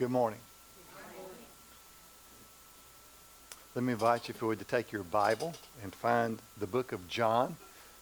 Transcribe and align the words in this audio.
Good 0.00 0.10
morning. 0.10 0.38
Let 3.74 3.84
me 3.84 3.92
invite 3.92 4.28
you, 4.28 4.34
if 4.34 4.40
you 4.40 4.46
would, 4.46 4.58
to 4.60 4.64
take 4.64 4.92
your 4.92 5.02
Bible 5.02 5.52
and 5.82 5.94
find 5.94 6.38
the 6.58 6.66
book 6.66 6.92
of 6.92 7.06
John. 7.06 7.56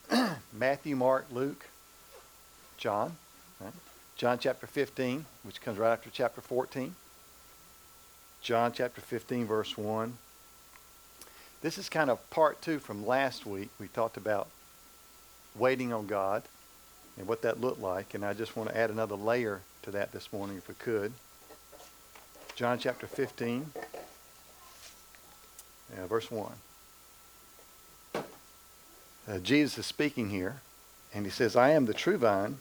Matthew, 0.53 0.95
Mark, 0.95 1.27
Luke, 1.33 1.67
John. 2.77 3.17
Right? 3.61 3.73
John 4.15 4.39
chapter 4.39 4.69
15, 4.69 5.27
which 5.43 5.61
comes 5.61 5.77
right 5.77 5.91
after 5.91 6.09
chapter 6.09 6.41
14. 6.41 6.95
John 8.43 8.71
chapter 8.71 9.01
15, 9.01 9.47
verse 9.47 9.77
1. 9.77 10.13
This 11.63 11.79
is 11.79 11.89
kind 11.89 12.11
of 12.11 12.31
part 12.31 12.63
two 12.63 12.79
from 12.79 13.05
last 13.05 13.45
week. 13.45 13.71
We 13.81 13.89
talked 13.89 14.17
about 14.17 14.47
waiting 15.57 15.93
on 15.93 16.07
God 16.07 16.45
and 17.19 17.27
what 17.27 17.43
that 17.43 17.61
looked 17.61 17.81
like. 17.81 18.15
And 18.15 18.25
I 18.25 18.35
just 18.35 18.57
want 18.57 18.69
to 18.69 18.79
add 18.79 18.91
another 18.91 19.17
layer 19.17 19.63
to 19.83 19.91
that 19.91 20.13
this 20.13 20.33
morning, 20.33 20.59
if 20.59 20.69
we 20.69 20.75
could. 20.75 21.13
John 22.59 22.77
chapter 22.77 23.07
15, 23.07 23.71
uh, 25.97 26.07
verse 26.09 26.29
1. 26.29 26.51
Uh, 28.17 29.39
Jesus 29.45 29.79
is 29.79 29.87
speaking 29.87 30.31
here, 30.31 30.57
and 31.15 31.25
he 31.25 31.31
says, 31.31 31.55
I 31.55 31.71
am 31.71 31.87
the 31.87 31.95
true 31.95 32.19
vine, 32.19 32.59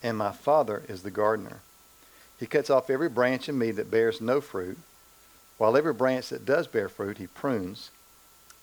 and 0.00 0.16
my 0.16 0.30
Father 0.30 0.84
is 0.86 1.02
the 1.02 1.10
gardener. 1.10 1.58
He 2.38 2.46
cuts 2.46 2.70
off 2.70 2.88
every 2.88 3.08
branch 3.08 3.48
in 3.48 3.58
me 3.58 3.72
that 3.72 3.90
bears 3.90 4.20
no 4.20 4.40
fruit, 4.40 4.78
while 5.58 5.76
every 5.76 5.92
branch 5.92 6.28
that 6.28 6.46
does 6.46 6.68
bear 6.68 6.88
fruit 6.88 7.18
he 7.18 7.26
prunes, 7.26 7.90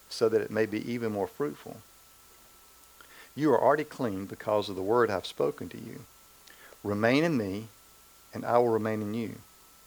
so 0.07 0.29
that 0.29 0.39
it 0.39 0.49
may 0.49 0.65
be 0.65 0.89
even 0.89 1.11
more 1.11 1.27
fruitful. 1.27 1.81
You 3.35 3.51
are 3.51 3.61
already 3.61 3.83
clean 3.83 4.27
because 4.27 4.69
of 4.69 4.77
the 4.77 4.81
word 4.81 5.11
I've 5.11 5.25
spoken 5.25 5.67
to 5.67 5.77
you. 5.77 6.03
Remain 6.85 7.25
in 7.25 7.35
me, 7.35 7.67
and 8.33 8.45
I 8.45 8.59
will 8.59 8.69
remain 8.69 9.01
in 9.01 9.13
you. 9.13 9.35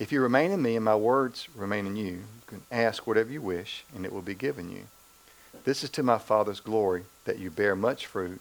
If 0.00 0.12
you 0.12 0.22
remain 0.22 0.50
in 0.50 0.62
me 0.62 0.76
and 0.76 0.84
my 0.86 0.96
words 0.96 1.46
remain 1.54 1.86
in 1.86 1.94
you, 1.94 2.12
you 2.12 2.22
can 2.46 2.62
ask 2.72 3.06
whatever 3.06 3.30
you 3.30 3.42
wish, 3.42 3.84
and 3.94 4.06
it 4.06 4.12
will 4.12 4.22
be 4.22 4.34
given 4.34 4.72
you. 4.72 4.84
This 5.64 5.84
is 5.84 5.90
to 5.90 6.02
my 6.02 6.16
Father's 6.16 6.60
glory, 6.60 7.04
that 7.26 7.38
you 7.38 7.50
bear 7.50 7.76
much 7.76 8.06
fruit, 8.06 8.40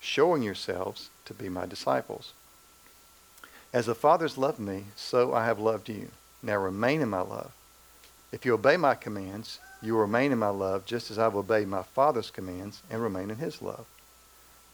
showing 0.00 0.42
yourselves 0.42 1.10
to 1.26 1.34
be 1.34 1.50
my 1.50 1.66
disciples. 1.66 2.32
As 3.74 3.84
the 3.84 3.94
Father's 3.94 4.38
loved 4.38 4.58
me, 4.58 4.84
so 4.96 5.34
I 5.34 5.44
have 5.44 5.58
loved 5.58 5.90
you. 5.90 6.08
Now 6.42 6.56
remain 6.56 7.02
in 7.02 7.10
my 7.10 7.20
love. 7.20 7.52
If 8.32 8.46
you 8.46 8.54
obey 8.54 8.78
my 8.78 8.94
commands, 8.94 9.58
you 9.82 9.92
will 9.92 10.00
remain 10.00 10.32
in 10.32 10.38
my 10.38 10.48
love, 10.48 10.86
just 10.86 11.10
as 11.10 11.18
I've 11.18 11.36
obeyed 11.36 11.68
my 11.68 11.82
Father's 11.82 12.30
commands 12.30 12.80
and 12.90 13.02
remain 13.02 13.30
in 13.30 13.36
his 13.36 13.60
love. 13.60 13.84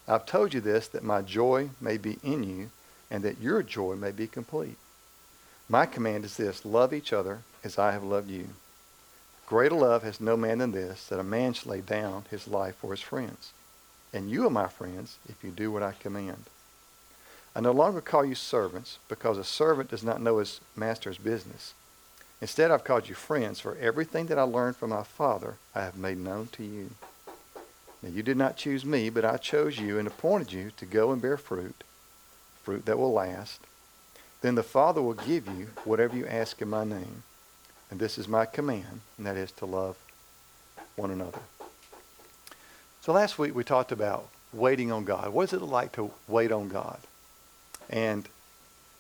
I've 0.07 0.25
told 0.25 0.55
you 0.55 0.61
this 0.61 0.87
that 0.87 1.03
my 1.03 1.21
joy 1.21 1.71
may 1.81 1.97
be 1.97 2.21
in 2.23 2.45
you 2.45 2.71
and 3.11 3.25
that 3.25 3.41
your 3.41 3.65
joy 3.65 3.97
may 3.97 4.13
be 4.13 4.29
complete. 4.29 4.77
My 5.73 5.87
command 5.87 6.27
is 6.27 6.37
this 6.37 6.67
love 6.67 6.93
each 6.93 7.15
other 7.15 7.39
as 7.65 7.79
I 7.79 7.93
have 7.93 8.05
loved 8.05 8.29
you. 8.29 8.49
Greater 9.47 9.75
love 9.75 10.03
has 10.03 10.21
no 10.21 10.37
man 10.37 10.59
than 10.59 10.73
this, 10.73 11.07
that 11.07 11.19
a 11.19 11.25
man 11.25 11.55
should 11.55 11.69
lay 11.69 11.81
down 11.81 12.27
his 12.31 12.47
life 12.47 12.77
for 12.77 12.91
his 12.91 13.01
friends. 13.01 13.55
And 14.13 14.31
you 14.31 14.47
are 14.47 14.51
my 14.51 14.69
friends 14.69 15.17
if 15.31 15.43
you 15.43 15.51
do 15.51 15.73
what 15.73 15.83
I 15.83 15.93
command. 15.93 16.45
I 17.57 17.61
no 17.61 17.73
longer 17.73 18.03
call 18.03 18.23
you 18.23 18.35
servants, 18.35 18.99
because 19.09 19.39
a 19.39 19.45
servant 19.45 19.89
does 19.89 20.05
not 20.05 20.21
know 20.21 20.41
his 20.41 20.61
master's 20.77 21.17
business. 21.17 21.73
Instead, 22.43 22.71
I've 22.71 22.85
called 22.85 23.09
you 23.09 23.15
friends, 23.15 23.59
for 23.59 23.75
everything 23.79 24.27
that 24.27 24.39
I 24.39 24.43
learned 24.43 24.77
from 24.77 24.91
my 24.91 25.05
Father 25.05 25.55
I 25.75 25.85
have 25.85 25.97
made 25.97 26.19
known 26.19 26.49
to 26.53 26.63
you. 26.63 26.91
Now, 28.03 28.11
you 28.11 28.23
did 28.23 28.37
not 28.37 28.59
choose 28.59 28.85
me, 28.85 29.09
but 29.09 29.25
I 29.25 29.39
chose 29.39 29.79
you 29.79 29.99
and 29.99 30.07
appointed 30.07 30.53
you 30.53 30.73
to 30.77 30.85
go 30.85 31.13
and 31.13 31.23
bear 31.23 31.39
fruit, 31.39 31.83
fruit 32.63 32.85
that 32.85 32.99
will 32.99 33.15
last. 33.15 33.61
Then 34.43 34.57
the 34.57 34.63
Father 34.63 35.01
will 35.01 35.15
give 35.15 35.47
you 35.47 35.69
whatever 35.85 36.17
you 36.17 36.27
ask 36.27 36.61
in 36.61 36.69
my 36.69 36.85
name. 36.85 37.23
And 37.91 38.01
this 38.01 38.19
is 38.19 38.27
my 38.27 38.45
command, 38.45 39.01
and 39.17 39.27
that 39.27 39.37
is 39.37 39.53
to 39.53 39.67
love 39.67 39.97
one 40.97 41.11
another. 41.11 41.39
So 43.01 43.13
last 43.13 43.39
week 43.39 43.55
we 43.55 43.65
talked 43.65 43.93
about 43.93 44.29
waiting 44.53 44.93
on 44.93 45.05
God. 45.05 45.33
What 45.33 45.45
is 45.45 45.53
it 45.53 45.63
like 45.63 45.93
to 45.93 46.11
wait 46.29 46.53
on 46.53 46.69
God? 46.69 46.99
And 47.89 48.29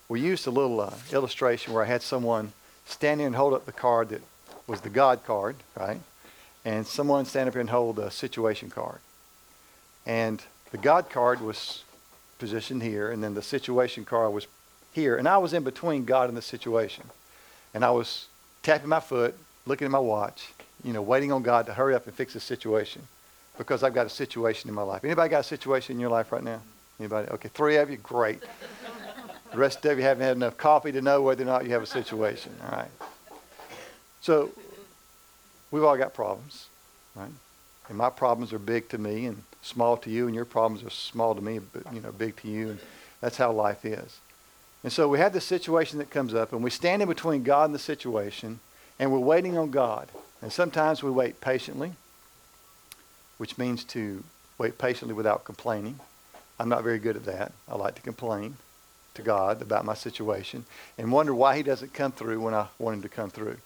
we 0.08 0.20
used 0.20 0.46
a 0.46 0.50
little 0.50 0.80
uh, 0.80 0.92
illustration 1.12 1.72
where 1.72 1.82
I 1.82 1.86
had 1.86 2.02
someone 2.02 2.52
stand 2.86 3.20
here 3.20 3.26
and 3.26 3.36
hold 3.36 3.54
up 3.54 3.66
the 3.66 3.72
card 3.72 4.10
that 4.10 4.22
was 4.66 4.80
the 4.82 4.90
God 4.90 5.24
card, 5.24 5.56
right? 5.78 6.00
And 6.64 6.86
someone 6.86 7.24
stand 7.24 7.48
up 7.48 7.54
here 7.54 7.60
and 7.60 7.70
hold 7.70 7.96
the 7.96 8.10
situation 8.10 8.70
card. 8.70 8.98
And 10.06 10.42
the 10.70 10.78
God 10.78 11.10
card 11.10 11.40
was 11.40 11.84
positioned 12.38 12.82
here, 12.82 13.10
and 13.10 13.22
then 13.22 13.34
the 13.34 13.42
situation 13.42 14.04
card 14.04 14.32
was 14.32 14.46
here. 14.92 15.16
And 15.16 15.28
I 15.28 15.38
was 15.38 15.52
in 15.52 15.64
between 15.64 16.04
God 16.04 16.28
and 16.28 16.36
the 16.36 16.42
situation. 16.42 17.04
And 17.74 17.84
I 17.84 17.90
was 17.90 18.26
tapping 18.62 18.88
my 18.88 19.00
foot, 19.00 19.34
looking 19.66 19.86
at 19.86 19.90
my 19.90 19.98
watch, 19.98 20.52
you 20.84 20.92
know, 20.92 21.02
waiting 21.02 21.32
on 21.32 21.42
God 21.42 21.66
to 21.66 21.74
hurry 21.74 21.94
up 21.94 22.06
and 22.06 22.14
fix 22.14 22.34
the 22.34 22.40
situation 22.40 23.02
because 23.58 23.82
I've 23.82 23.94
got 23.94 24.06
a 24.06 24.10
situation 24.10 24.68
in 24.68 24.74
my 24.74 24.82
life. 24.82 25.04
Anybody 25.04 25.28
got 25.30 25.40
a 25.40 25.44
situation 25.44 25.96
in 25.96 26.00
your 26.00 26.10
life 26.10 26.32
right 26.32 26.42
now? 26.42 26.60
Anybody? 26.98 27.28
Okay, 27.30 27.48
three 27.52 27.76
of 27.76 27.90
you, 27.90 27.96
great. 27.96 28.42
The 29.50 29.58
rest 29.58 29.84
of 29.84 29.98
you 29.98 30.04
haven't 30.04 30.22
had 30.22 30.36
enough 30.36 30.56
coffee 30.56 30.92
to 30.92 31.02
know 31.02 31.22
whether 31.22 31.42
or 31.42 31.46
not 31.46 31.64
you 31.64 31.72
have 31.72 31.82
a 31.82 31.86
situation. 31.86 32.54
All 32.64 32.76
right. 32.76 32.90
So 34.20 34.50
we've 35.70 35.84
all 35.84 35.96
got 35.96 36.14
problems, 36.14 36.66
right? 37.14 37.30
And 37.88 37.98
my 37.98 38.08
problems 38.08 38.52
are 38.52 38.58
big 38.58 38.88
to 38.90 38.98
me 38.98 39.26
and 39.26 39.42
small 39.60 39.96
to 39.98 40.10
you, 40.10 40.26
and 40.26 40.34
your 40.34 40.44
problems 40.44 40.84
are 40.84 40.90
small 40.90 41.34
to 41.34 41.40
me, 41.40 41.58
but 41.58 41.92
you 41.92 42.00
know, 42.00 42.12
big 42.12 42.36
to 42.36 42.48
you, 42.48 42.70
and 42.70 42.80
that's 43.20 43.36
how 43.36 43.52
life 43.52 43.84
is. 43.84 44.18
And 44.82 44.92
so 44.92 45.08
we 45.08 45.18
have 45.18 45.32
this 45.32 45.44
situation 45.44 45.98
that 45.98 46.10
comes 46.10 46.34
up, 46.34 46.52
and 46.52 46.62
we 46.62 46.70
stand 46.70 47.02
in 47.02 47.08
between 47.08 47.42
God 47.42 47.66
and 47.66 47.74
the 47.74 47.78
situation, 47.78 48.60
and 48.98 49.12
we're 49.12 49.18
waiting 49.18 49.56
on 49.56 49.70
God. 49.70 50.08
And 50.40 50.52
sometimes 50.52 51.02
we 51.02 51.10
wait 51.10 51.40
patiently, 51.40 51.92
which 53.38 53.58
means 53.58 53.84
to 53.84 54.24
wait 54.58 54.78
patiently 54.78 55.14
without 55.14 55.44
complaining. 55.44 56.00
I'm 56.58 56.68
not 56.68 56.82
very 56.82 56.98
good 56.98 57.16
at 57.16 57.24
that. 57.26 57.52
I 57.68 57.76
like 57.76 57.94
to 57.94 58.02
complain 58.02 58.56
to 59.14 59.22
God 59.22 59.62
about 59.62 59.84
my 59.84 59.94
situation 59.94 60.64
and 60.98 61.12
wonder 61.12 61.34
why 61.34 61.56
he 61.56 61.62
doesn't 61.62 61.94
come 61.94 62.12
through 62.12 62.40
when 62.40 62.54
I 62.54 62.66
want 62.78 62.96
him 62.96 63.02
to 63.02 63.08
come 63.08 63.30
through. 63.30 63.58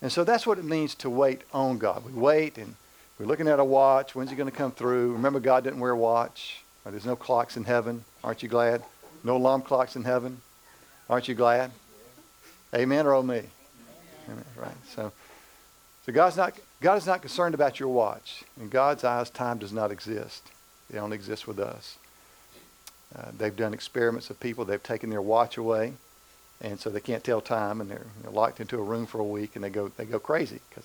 And 0.00 0.10
so 0.10 0.24
that's 0.24 0.46
what 0.46 0.58
it 0.58 0.64
means 0.64 0.94
to 0.96 1.10
wait 1.10 1.42
on 1.52 1.78
God. 1.78 2.04
We 2.04 2.12
wait 2.12 2.58
and 2.58 2.74
we're 3.18 3.26
looking 3.26 3.48
at 3.48 3.60
a 3.60 3.64
watch. 3.64 4.14
When's 4.14 4.30
he 4.30 4.36
going 4.36 4.50
to 4.50 4.56
come 4.56 4.72
through? 4.72 5.12
Remember, 5.12 5.40
God 5.40 5.64
didn't 5.64 5.80
wear 5.80 5.92
a 5.92 5.96
watch. 5.96 6.62
There's 6.84 7.06
no 7.06 7.16
clocks 7.16 7.56
in 7.56 7.64
heaven. 7.64 8.04
Aren't 8.22 8.42
you 8.42 8.48
glad? 8.48 8.82
No 9.22 9.36
alarm 9.36 9.62
clocks 9.62 9.96
in 9.96 10.04
heaven. 10.04 10.42
Aren't 11.08 11.28
you 11.28 11.34
glad? 11.34 11.70
Amen 12.74 13.06
or 13.06 13.14
oh 13.14 13.22
me? 13.22 13.42
Amen. 14.28 14.44
Right. 14.56 14.74
So, 14.94 15.12
so 16.06 16.12
God's 16.12 16.36
not, 16.36 16.54
God 16.80 16.96
is 16.96 17.06
not 17.06 17.20
concerned 17.20 17.54
about 17.54 17.78
your 17.78 17.90
watch. 17.90 18.44
In 18.60 18.68
God's 18.68 19.04
eyes, 19.04 19.30
time 19.30 19.58
does 19.58 19.72
not 19.72 19.90
exist. 19.90 20.42
It 20.92 20.98
only 20.98 21.16
exists 21.16 21.46
with 21.46 21.58
us. 21.58 21.98
Uh, 23.16 23.30
they've 23.36 23.54
done 23.54 23.74
experiments 23.74 24.30
of 24.30 24.40
people. 24.40 24.64
They've 24.64 24.82
taken 24.82 25.10
their 25.10 25.22
watch 25.22 25.56
away, 25.56 25.92
and 26.60 26.80
so 26.80 26.90
they 26.90 27.00
can't 27.00 27.22
tell 27.22 27.40
time, 27.40 27.80
and 27.80 27.90
they're, 27.90 28.06
they're 28.22 28.32
locked 28.32 28.60
into 28.60 28.78
a 28.78 28.82
room 28.82 29.06
for 29.06 29.20
a 29.20 29.24
week, 29.24 29.54
and 29.54 29.62
they 29.64 29.70
go 29.70 29.88
they 29.96 30.04
go 30.04 30.18
crazy 30.18 30.60
because 30.68 30.84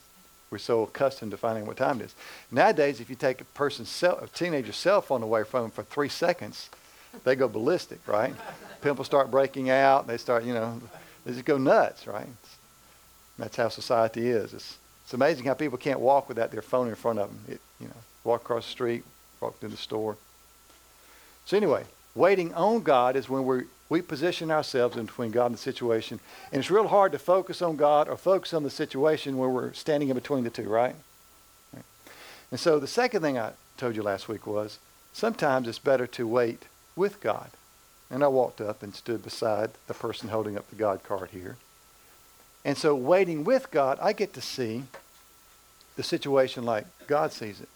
we're 0.51 0.59
so 0.59 0.83
accustomed 0.83 1.31
to 1.31 1.38
finding 1.38 1.65
what 1.65 1.77
time 1.77 2.01
it 2.01 2.05
is. 2.05 2.15
Nowadays, 2.51 2.99
if 2.99 3.09
you 3.09 3.15
take 3.15 3.41
a 3.41 3.45
person's 3.45 3.89
cell, 3.89 4.19
a 4.21 4.27
teenager's 4.27 4.75
cell 4.75 5.01
phone 5.01 5.23
away 5.23 5.44
from 5.44 5.63
them 5.63 5.71
for 5.71 5.83
three 5.83 6.09
seconds, 6.09 6.69
they 7.23 7.35
go 7.35 7.47
ballistic, 7.47 8.00
right? 8.07 8.33
Pimples 8.81 9.07
start 9.07 9.29
breaking 9.29 9.69
out. 9.69 10.07
They 10.07 10.17
start, 10.17 10.44
you 10.44 10.53
know, 10.53 10.81
they 11.25 11.33
just 11.33 11.45
go 11.45 11.57
nuts, 11.57 12.07
right? 12.07 12.27
That's 13.38 13.56
how 13.56 13.69
society 13.69 14.27
is. 14.29 14.53
It's, 14.53 14.77
it's 15.03 15.13
amazing 15.13 15.45
how 15.45 15.53
people 15.53 15.77
can't 15.77 16.00
walk 16.00 16.27
without 16.27 16.51
their 16.51 16.61
phone 16.61 16.88
in 16.88 16.95
front 16.95 17.19
of 17.19 17.29
them. 17.29 17.39
It, 17.47 17.61
you 17.79 17.88
know, 17.88 17.95
walk 18.23 18.41
across 18.41 18.65
the 18.65 18.71
street, 18.71 19.03
walk 19.41 19.59
to 19.61 19.67
the 19.67 19.77
store. 19.77 20.17
So 21.45 21.57
anyway, 21.57 21.85
Waiting 22.15 22.53
on 22.53 22.81
God 22.81 23.15
is 23.15 23.29
when 23.29 23.45
we 23.45 23.63
we 23.88 24.01
position 24.03 24.51
ourselves 24.51 24.97
in 24.97 25.06
between 25.06 25.31
God 25.31 25.47
and 25.47 25.56
the 25.56 25.59
situation. 25.59 26.19
And 26.51 26.59
it's 26.59 26.69
real 26.69 26.89
hard 26.89 27.11
to 27.13 27.17
focus 27.17 27.59
on 27.59 27.75
God 27.75 28.07
or 28.07 28.17
focus 28.17 28.53
on 28.53 28.61
the 28.61 28.69
situation 28.69 29.38
where 29.38 29.50
we're 29.50 29.73
standing 29.73 30.09
in 30.09 30.15
between 30.15 30.44
the 30.44 30.51
two, 30.51 30.69
right? 30.69 30.95
right? 31.73 31.83
And 32.51 32.59
so 32.59 32.77
the 32.77 32.85
second 32.85 33.23
thing 33.23 33.39
I 33.39 33.53
told 33.77 33.95
you 33.95 34.03
last 34.03 34.27
week 34.27 34.45
was 34.45 34.77
sometimes 35.11 35.67
it's 35.67 35.79
better 35.79 36.06
to 36.06 36.27
wait 36.27 36.65
with 36.99 37.21
God. 37.21 37.49
And 38.11 38.23
I 38.23 38.27
walked 38.27 38.61
up 38.61 38.83
and 38.83 38.93
stood 38.93 39.23
beside 39.23 39.71
the 39.87 39.93
person 39.93 40.29
holding 40.29 40.57
up 40.57 40.69
the 40.69 40.75
God 40.75 41.03
card 41.03 41.29
here. 41.31 41.57
And 42.65 42.77
so 42.77 42.93
waiting 42.93 43.43
with 43.43 43.71
God, 43.71 43.97
I 44.01 44.13
get 44.13 44.33
to 44.33 44.41
see 44.41 44.83
the 45.95 46.03
situation 46.03 46.65
like 46.65 46.85
God 47.07 47.31
sees 47.31 47.61
it. 47.61 47.69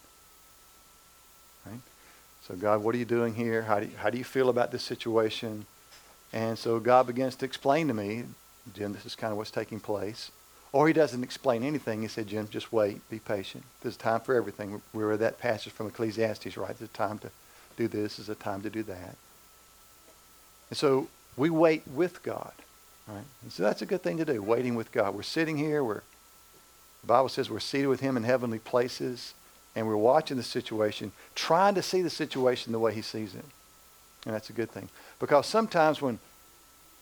Right? 1.65 1.79
So, 2.47 2.55
God, 2.55 2.83
what 2.83 2.93
are 2.93 2.97
you 2.97 3.05
doing 3.05 3.33
here? 3.33 3.61
How 3.61 3.79
do 3.79 3.85
you, 3.85 3.95
how 3.97 4.09
do 4.09 4.17
you 4.17 4.23
feel 4.23 4.49
about 4.49 4.71
this 4.71 4.83
situation? 4.83 5.65
And 6.33 6.57
so 6.57 6.79
God 6.79 7.07
begins 7.07 7.35
to 7.37 7.45
explain 7.45 7.87
to 7.87 7.93
me, 7.93 8.25
Jim, 8.73 8.91
this 8.93 9.05
is 9.05 9.15
kind 9.15 9.31
of 9.31 9.37
what's 9.37 9.51
taking 9.51 9.79
place. 9.79 10.31
Or 10.71 10.87
he 10.87 10.93
doesn't 10.93 11.23
explain 11.23 11.63
anything. 11.63 12.01
He 12.01 12.07
said, 12.07 12.27
Jim, 12.27 12.47
just 12.49 12.73
wait, 12.73 13.07
be 13.09 13.19
patient. 13.19 13.63
There's 13.81 13.95
a 13.95 13.99
time 13.99 14.19
for 14.21 14.33
everything. 14.35 14.81
We 14.93 15.03
read 15.03 15.19
that 15.19 15.37
passage 15.37 15.71
from 15.71 15.87
Ecclesiastes, 15.87 16.57
right? 16.57 16.75
There's 16.77 16.89
a 16.89 16.93
time 16.93 17.19
to 17.19 17.29
do 17.75 17.87
this, 17.87 18.19
is 18.19 18.29
a 18.29 18.35
time 18.35 18.61
to 18.61 18.69
do 18.69 18.83
that. 18.83 19.15
And 20.69 20.77
so 20.77 21.07
we 21.37 21.49
wait 21.49 21.83
with 21.87 22.23
God. 22.23 22.53
Right? 23.07 23.23
And 23.41 23.51
so 23.51 23.63
that's 23.63 23.81
a 23.81 23.85
good 23.85 24.01
thing 24.01 24.17
to 24.17 24.25
do, 24.25 24.41
waiting 24.41 24.75
with 24.75 24.91
God. 24.91 25.13
We're 25.13 25.23
sitting 25.23 25.57
here, 25.57 25.83
we're 25.83 26.01
the 27.01 27.07
Bible 27.07 27.27
says 27.27 27.49
we're 27.49 27.59
seated 27.59 27.87
with 27.87 27.99
him 27.99 28.15
in 28.15 28.23
heavenly 28.23 28.59
places, 28.59 29.33
and 29.75 29.87
we're 29.87 29.97
watching 29.97 30.37
the 30.37 30.43
situation, 30.43 31.11
trying 31.35 31.75
to 31.75 31.81
see 31.81 32.01
the 32.01 32.09
situation 32.09 32.71
the 32.71 32.79
way 32.79 32.93
he 32.93 33.01
sees 33.01 33.35
it. 33.35 33.43
And 34.25 34.33
that's 34.33 34.49
a 34.49 34.53
good 34.53 34.71
thing. 34.71 34.87
Because 35.19 35.45
sometimes 35.45 36.01
when 36.01 36.19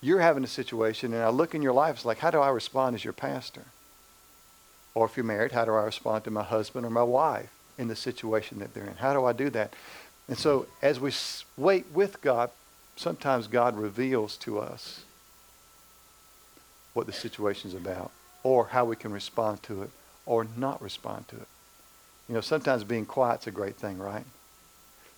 you're 0.02 0.22
having 0.22 0.44
a 0.44 0.48
situation 0.48 1.14
and 1.14 1.22
I 1.22 1.30
look 1.30 1.54
in 1.54 1.62
your 1.62 1.74
life, 1.74 1.98
it's 1.98 2.06
like, 2.06 2.18
how 2.18 2.32
do 2.32 2.40
I 2.40 2.50
respond 2.50 2.96
as 2.96 3.04
your 3.04 3.14
pastor? 3.14 3.62
Or 4.96 5.06
if 5.06 5.16
you're 5.16 5.24
married, 5.24 5.52
how 5.52 5.66
do 5.66 5.74
I 5.74 5.84
respond 5.84 6.24
to 6.24 6.32
my 6.32 6.44
husband 6.44 6.84
or 6.86 6.90
my 6.90 7.04
wife 7.04 7.52
in 7.78 7.88
the 7.88 7.96
situation 7.96 8.58
that 8.60 8.74
they're 8.74 8.86
in? 8.86 8.96
How 8.96 9.14
do 9.14 9.24
I 9.26 9.34
do 9.34 9.52
that? 9.52 9.74
And 10.32 10.40
so 10.40 10.66
as 10.82 10.98
we 10.98 11.12
wait 11.58 11.88
with 11.94 12.22
God, 12.22 12.52
sometimes 12.96 13.48
God 13.48 13.78
reveals 13.78 14.38
to 14.38 14.60
us 14.60 15.04
what 16.94 17.06
the 17.06 17.12
situation 17.12 17.70
is 17.70 17.76
about 17.76 18.12
or 18.42 18.68
how 18.68 18.86
we 18.86 18.96
can 18.96 19.12
respond 19.12 19.62
to 19.64 19.84
it 19.84 19.90
or 20.26 20.48
not 20.56 20.82
respond 20.82 21.28
to 21.28 21.36
it. 21.36 21.48
You 22.30 22.36
know, 22.36 22.40
sometimes 22.40 22.86
being 22.86 23.06
quiet's 23.06 23.46
a 23.48 23.52
great 23.52 23.76
thing, 23.76 23.98
right? 23.98 24.24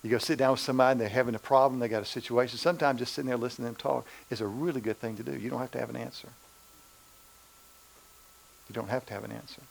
You 0.02 0.10
go 0.10 0.18
sit 0.18 0.36
down 0.36 0.50
with 0.50 0.60
somebody 0.60 0.92
and 0.92 1.00
they're 1.00 1.08
having 1.08 1.36
a 1.36 1.38
problem, 1.38 1.78
they 1.78 1.86
got 1.86 2.02
a 2.02 2.06
situation. 2.06 2.58
Sometimes 2.58 2.98
just 2.98 3.14
sitting 3.14 3.28
there 3.28 3.36
listening 3.36 3.68
to 3.68 3.72
them 3.72 3.80
talk 3.80 4.06
is 4.30 4.40
a 4.40 4.46
really 4.48 4.80
good 4.80 4.98
thing 4.98 5.16
to 5.18 5.22
do. 5.22 5.38
You 5.38 5.48
don't 5.48 5.60
have 5.60 5.70
to 5.70 5.78
have 5.78 5.90
an 5.90 5.96
answer. 5.96 6.28
You 8.68 8.74
don't 8.74 8.88
have 8.88 9.06
to 9.06 9.12
have 9.14 9.22
an 9.22 9.30
answer. 9.30 9.62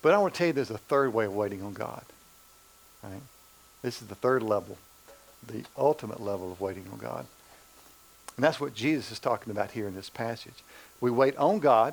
But 0.00 0.14
I 0.14 0.18
want 0.18 0.32
to 0.32 0.38
tell 0.38 0.46
you 0.46 0.52
there's 0.54 0.70
a 0.70 0.78
third 0.78 1.12
way 1.12 1.26
of 1.26 1.34
waiting 1.34 1.62
on 1.62 1.74
God. 1.74 2.04
Right? 3.02 3.20
This 3.84 4.00
is 4.00 4.08
the 4.08 4.14
third 4.14 4.42
level, 4.42 4.78
the 5.46 5.62
ultimate 5.76 6.18
level 6.18 6.50
of 6.50 6.58
waiting 6.58 6.86
on 6.90 6.96
God. 6.96 7.26
And 8.34 8.42
that's 8.42 8.58
what 8.58 8.74
Jesus 8.74 9.12
is 9.12 9.18
talking 9.18 9.50
about 9.50 9.72
here 9.72 9.86
in 9.86 9.94
this 9.94 10.08
passage. 10.08 10.64
We 11.02 11.10
wait 11.10 11.36
on 11.36 11.58
God. 11.58 11.92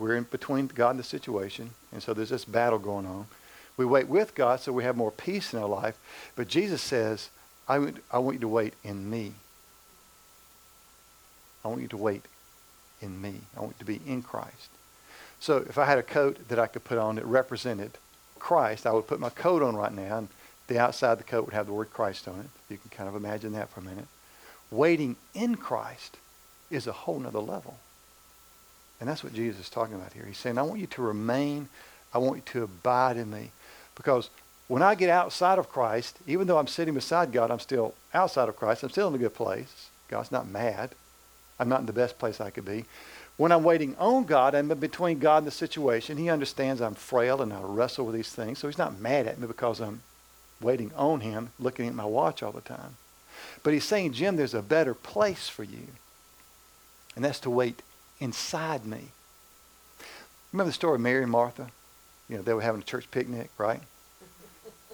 We're 0.00 0.16
in 0.16 0.24
between 0.24 0.66
God 0.66 0.90
and 0.90 0.98
the 0.98 1.04
situation. 1.04 1.70
And 1.92 2.02
so 2.02 2.12
there's 2.12 2.30
this 2.30 2.44
battle 2.44 2.80
going 2.80 3.06
on. 3.06 3.26
We 3.76 3.84
wait 3.84 4.08
with 4.08 4.34
God 4.34 4.58
so 4.58 4.72
we 4.72 4.82
have 4.82 4.96
more 4.96 5.12
peace 5.12 5.52
in 5.52 5.60
our 5.60 5.68
life. 5.68 5.96
But 6.34 6.48
Jesus 6.48 6.82
says, 6.82 7.30
I, 7.68 7.92
I 8.10 8.18
want 8.18 8.34
you 8.34 8.40
to 8.40 8.48
wait 8.48 8.74
in 8.82 9.08
me. 9.08 9.34
I 11.64 11.68
want 11.68 11.82
you 11.82 11.88
to 11.88 11.96
wait 11.96 12.24
in 13.00 13.22
me. 13.22 13.34
I 13.56 13.60
want 13.60 13.76
you 13.78 13.86
to 13.86 14.00
be 14.00 14.00
in 14.10 14.22
Christ. 14.22 14.70
So 15.38 15.58
if 15.58 15.78
I 15.78 15.84
had 15.84 15.98
a 15.98 16.02
coat 16.02 16.48
that 16.48 16.58
I 16.58 16.66
could 16.66 16.82
put 16.82 16.98
on 16.98 17.14
that 17.14 17.26
represented 17.26 17.92
Christ, 18.40 18.88
I 18.88 18.92
would 18.92 19.06
put 19.06 19.20
my 19.20 19.30
coat 19.30 19.62
on 19.62 19.76
right 19.76 19.92
now, 19.92 20.18
and 20.18 20.28
the 20.68 20.78
outside 20.78 21.12
of 21.12 21.18
the 21.18 21.24
coat 21.24 21.44
would 21.44 21.54
have 21.54 21.66
the 21.66 21.72
word 21.72 21.90
Christ 21.90 22.28
on 22.28 22.40
it. 22.40 22.46
You 22.70 22.78
can 22.78 22.90
kind 22.90 23.08
of 23.08 23.16
imagine 23.16 23.52
that 23.52 23.70
for 23.70 23.80
a 23.80 23.82
minute. 23.82 24.06
Waiting 24.70 25.16
in 25.34 25.56
Christ 25.56 26.18
is 26.70 26.86
a 26.86 26.92
whole 26.92 27.18
nother 27.18 27.40
level. 27.40 27.78
And 29.00 29.08
that's 29.08 29.24
what 29.24 29.34
Jesus 29.34 29.62
is 29.62 29.70
talking 29.70 29.94
about 29.94 30.12
here. 30.12 30.24
He's 30.26 30.38
saying, 30.38 30.58
I 30.58 30.62
want 30.62 30.80
you 30.80 30.86
to 30.88 31.02
remain, 31.02 31.68
I 32.12 32.18
want 32.18 32.36
you 32.36 32.42
to 32.52 32.62
abide 32.64 33.16
in 33.16 33.30
me. 33.30 33.50
Because 33.94 34.28
when 34.66 34.82
I 34.82 34.94
get 34.94 35.08
outside 35.08 35.58
of 35.58 35.70
Christ, 35.70 36.18
even 36.26 36.46
though 36.46 36.58
I'm 36.58 36.66
sitting 36.66 36.94
beside 36.94 37.32
God, 37.32 37.50
I'm 37.50 37.58
still 37.58 37.94
outside 38.12 38.48
of 38.48 38.56
Christ. 38.56 38.82
I'm 38.82 38.90
still 38.90 39.08
in 39.08 39.14
a 39.14 39.18
good 39.18 39.34
place. 39.34 39.88
God's 40.08 40.32
not 40.32 40.48
mad. 40.48 40.90
I'm 41.58 41.68
not 41.68 41.80
in 41.80 41.86
the 41.86 41.92
best 41.92 42.18
place 42.18 42.40
I 42.40 42.50
could 42.50 42.64
be. 42.64 42.84
When 43.38 43.52
I'm 43.52 43.62
waiting 43.62 43.96
on 43.98 44.24
God, 44.24 44.54
I'm 44.54 44.68
between 44.68 45.20
God 45.20 45.38
and 45.38 45.46
the 45.46 45.52
situation. 45.52 46.18
He 46.18 46.28
understands 46.28 46.82
I'm 46.82 46.94
frail 46.94 47.40
and 47.40 47.52
I 47.52 47.60
wrestle 47.62 48.04
with 48.04 48.16
these 48.16 48.32
things. 48.32 48.58
So 48.58 48.68
he's 48.68 48.78
not 48.78 49.00
mad 49.00 49.26
at 49.26 49.38
me 49.38 49.46
because 49.46 49.80
I'm 49.80 50.02
waiting 50.60 50.92
on 50.96 51.20
him, 51.20 51.50
looking 51.58 51.86
at 51.86 51.94
my 51.94 52.04
watch 52.04 52.42
all 52.42 52.52
the 52.52 52.60
time. 52.60 52.96
But 53.62 53.72
he's 53.72 53.84
saying, 53.84 54.12
Jim, 54.12 54.36
there's 54.36 54.54
a 54.54 54.62
better 54.62 54.94
place 54.94 55.48
for 55.48 55.62
you. 55.62 55.86
And 57.14 57.24
that's 57.24 57.40
to 57.40 57.50
wait 57.50 57.82
inside 58.20 58.84
me. 58.84 59.08
Remember 60.52 60.70
the 60.70 60.74
story 60.74 60.96
of 60.96 61.00
Mary 61.00 61.22
and 61.22 61.30
Martha? 61.30 61.70
you 62.28 62.36
know, 62.36 62.42
they 62.42 62.54
were 62.54 62.60
having 62.60 62.80
a 62.80 62.84
church 62.84 63.10
picnic, 63.10 63.50
right? 63.58 63.80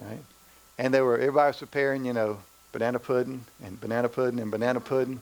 Right? 0.01 0.19
And 0.77 0.93
they 0.93 0.99
were, 0.99 1.17
everybody 1.17 1.47
was 1.47 1.57
preparing, 1.57 2.03
you 2.03 2.11
know, 2.11 2.39
banana 2.73 2.99
pudding 2.99 3.45
and 3.63 3.79
banana 3.79 4.09
pudding 4.09 4.41
and 4.41 4.51
banana 4.51 4.81
pudding. 4.81 5.21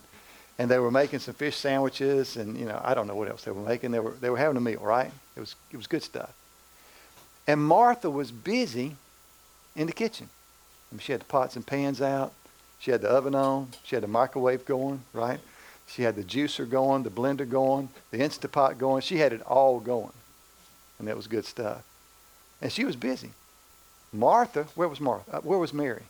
And 0.57 0.69
they 0.69 0.79
were 0.79 0.89
making 0.89 1.19
some 1.19 1.35
fish 1.35 1.55
sandwiches 1.57 2.37
and, 2.37 2.57
you 2.57 2.65
know, 2.65 2.81
I 2.83 2.95
don't 2.95 3.05
know 3.05 3.15
what 3.15 3.29
else 3.29 3.43
they 3.43 3.51
were 3.51 3.61
making. 3.61 3.91
They 3.91 3.99
were, 3.99 4.15
they 4.19 4.31
were 4.31 4.37
having 4.37 4.57
a 4.57 4.61
meal, 4.61 4.79
right? 4.81 5.11
It 5.35 5.39
was, 5.39 5.53
it 5.71 5.77
was 5.77 5.85
good 5.85 6.01
stuff. 6.01 6.33
And 7.45 7.63
Martha 7.63 8.09
was 8.09 8.31
busy 8.31 8.95
in 9.75 9.87
the 9.87 9.93
kitchen. 9.93 10.29
I 10.91 10.95
mean, 10.95 10.99
she 10.99 11.11
had 11.11 11.21
the 11.21 11.25
pots 11.25 11.55
and 11.55 11.65
pans 11.65 12.01
out. 12.01 12.33
She 12.79 12.91
had 12.91 13.01
the 13.01 13.09
oven 13.09 13.35
on. 13.35 13.69
She 13.83 13.95
had 13.95 14.03
the 14.03 14.07
microwave 14.07 14.65
going, 14.65 15.01
right? 15.13 15.39
She 15.87 16.03
had 16.03 16.15
the 16.15 16.23
juicer 16.23 16.69
going, 16.69 17.03
the 17.03 17.09
blender 17.09 17.49
going, 17.49 17.89
the 18.11 18.19
Instapot 18.19 18.77
going. 18.77 19.01
She 19.01 19.17
had 19.17 19.33
it 19.33 19.41
all 19.41 19.79
going. 19.79 20.13
And 20.99 21.07
that 21.07 21.15
was 21.15 21.27
good 21.27 21.45
stuff. 21.45 21.83
And 22.61 22.71
she 22.71 22.85
was 22.85 22.95
busy. 22.95 23.31
Martha, 24.11 24.65
where 24.75 24.87
was 24.87 25.01
Martha? 25.01 25.37
Uh, 25.37 25.41
where 25.41 25.57
was 25.57 25.73
Mary? 25.73 26.03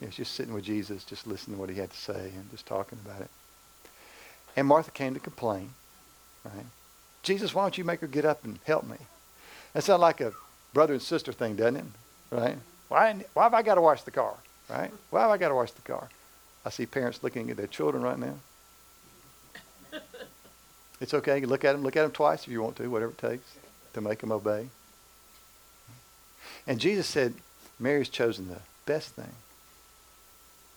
Yeah, 0.00 0.10
she's 0.10 0.28
sitting 0.28 0.54
with 0.54 0.64
Jesus, 0.64 1.04
just 1.04 1.26
listening 1.26 1.56
to 1.56 1.60
what 1.60 1.70
he 1.70 1.76
had 1.76 1.90
to 1.90 1.96
say 1.96 2.32
and 2.34 2.50
just 2.50 2.66
talking 2.66 2.98
about 3.04 3.20
it. 3.20 3.30
And 4.56 4.66
Martha 4.66 4.90
came 4.90 5.14
to 5.14 5.20
complain, 5.20 5.70
right? 6.44 6.66
Jesus, 7.22 7.54
why 7.54 7.62
don't 7.62 7.76
you 7.76 7.84
make 7.84 8.00
her 8.00 8.06
get 8.06 8.24
up 8.24 8.44
and 8.44 8.58
help 8.64 8.86
me? 8.86 8.96
That 9.72 9.84
sounds 9.84 10.00
like 10.00 10.20
a 10.20 10.32
brother 10.72 10.94
and 10.94 11.02
sister 11.02 11.32
thing, 11.32 11.56
doesn't 11.56 11.76
it? 11.76 11.84
Right? 12.30 12.56
Why, 12.88 13.24
why 13.34 13.44
have 13.44 13.54
I 13.54 13.62
got 13.62 13.76
to 13.76 13.80
wash 13.80 14.02
the 14.02 14.10
car? 14.10 14.34
Right? 14.68 14.90
Why 15.10 15.22
have 15.22 15.30
I 15.30 15.38
got 15.38 15.48
to 15.48 15.54
wash 15.54 15.72
the 15.72 15.82
car? 15.82 16.08
I 16.64 16.70
see 16.70 16.86
parents 16.86 17.22
looking 17.22 17.50
at 17.50 17.56
their 17.56 17.66
children 17.66 18.02
right 18.02 18.18
now. 18.18 18.34
It's 21.00 21.14
okay. 21.14 21.38
You 21.38 21.46
Look 21.46 21.64
at 21.64 21.72
them. 21.72 21.82
Look 21.82 21.96
at 21.96 22.02
them 22.02 22.10
twice 22.10 22.42
if 22.42 22.48
you 22.48 22.60
want 22.60 22.76
to, 22.76 22.90
whatever 22.90 23.12
it 23.12 23.18
takes 23.18 23.56
to 23.94 24.00
make 24.00 24.18
them 24.18 24.32
obey. 24.32 24.68
And 26.66 26.78
Jesus 26.78 27.06
said, 27.06 27.34
Mary's 27.78 28.08
chosen 28.08 28.48
the 28.48 28.60
best 28.86 29.10
thing. 29.14 29.32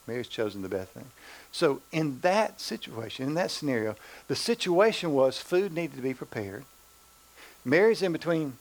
Mary's 0.07 0.27
chosen 0.27 0.61
the 0.61 0.69
best 0.69 0.91
thing. 0.91 1.07
So 1.51 1.81
in 1.91 2.19
that 2.21 2.59
situation, 2.59 3.25
in 3.25 3.33
that 3.35 3.51
scenario, 3.51 3.95
the 4.27 4.35
situation 4.35 5.13
was 5.13 5.37
food 5.37 5.73
needed 5.73 5.95
to 5.95 6.01
be 6.01 6.13
prepared. 6.13 6.65
Mary's 7.63 8.01
in 8.01 8.11
between 8.11 8.53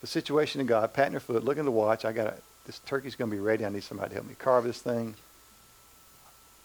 the 0.00 0.06
situation 0.06 0.60
and 0.60 0.68
God, 0.68 0.92
patting 0.92 1.14
her 1.14 1.20
foot, 1.20 1.44
looking 1.44 1.60
at 1.60 1.64
the 1.64 1.70
watch. 1.70 2.04
I 2.04 2.12
got 2.12 2.38
this 2.66 2.78
turkey's 2.80 3.16
going 3.16 3.30
to 3.30 3.36
be 3.36 3.40
ready. 3.40 3.64
I 3.64 3.68
need 3.68 3.82
somebody 3.82 4.10
to 4.10 4.14
help 4.14 4.26
me 4.26 4.34
carve 4.38 4.64
this 4.64 4.80
thing. 4.80 5.14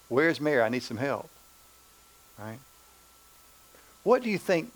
Where's 0.10 0.40
Mary? 0.40 0.62
I 0.62 0.70
need 0.70 0.84
some 0.84 0.98
help. 0.98 1.30
Right? 2.38 2.60
What 4.04 4.22
do 4.22 4.30
you 4.30 4.38
think 4.38 4.72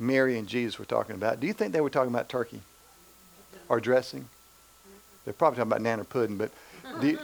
Mary 0.00 0.38
and 0.38 0.48
Jesus 0.48 0.78
were 0.78 0.86
talking 0.86 1.14
about. 1.14 1.38
Do 1.38 1.46
you 1.46 1.52
think 1.52 1.72
they 1.72 1.82
were 1.82 1.90
talking 1.90 2.12
about 2.12 2.28
turkey 2.28 2.62
or 3.68 3.80
dressing? 3.80 4.26
They're 5.24 5.34
probably 5.34 5.58
talking 5.58 5.70
about 5.70 5.82
nana 5.82 6.04
pudding, 6.04 6.38
but 6.38 6.50
do 7.00 7.08
you, 7.08 7.18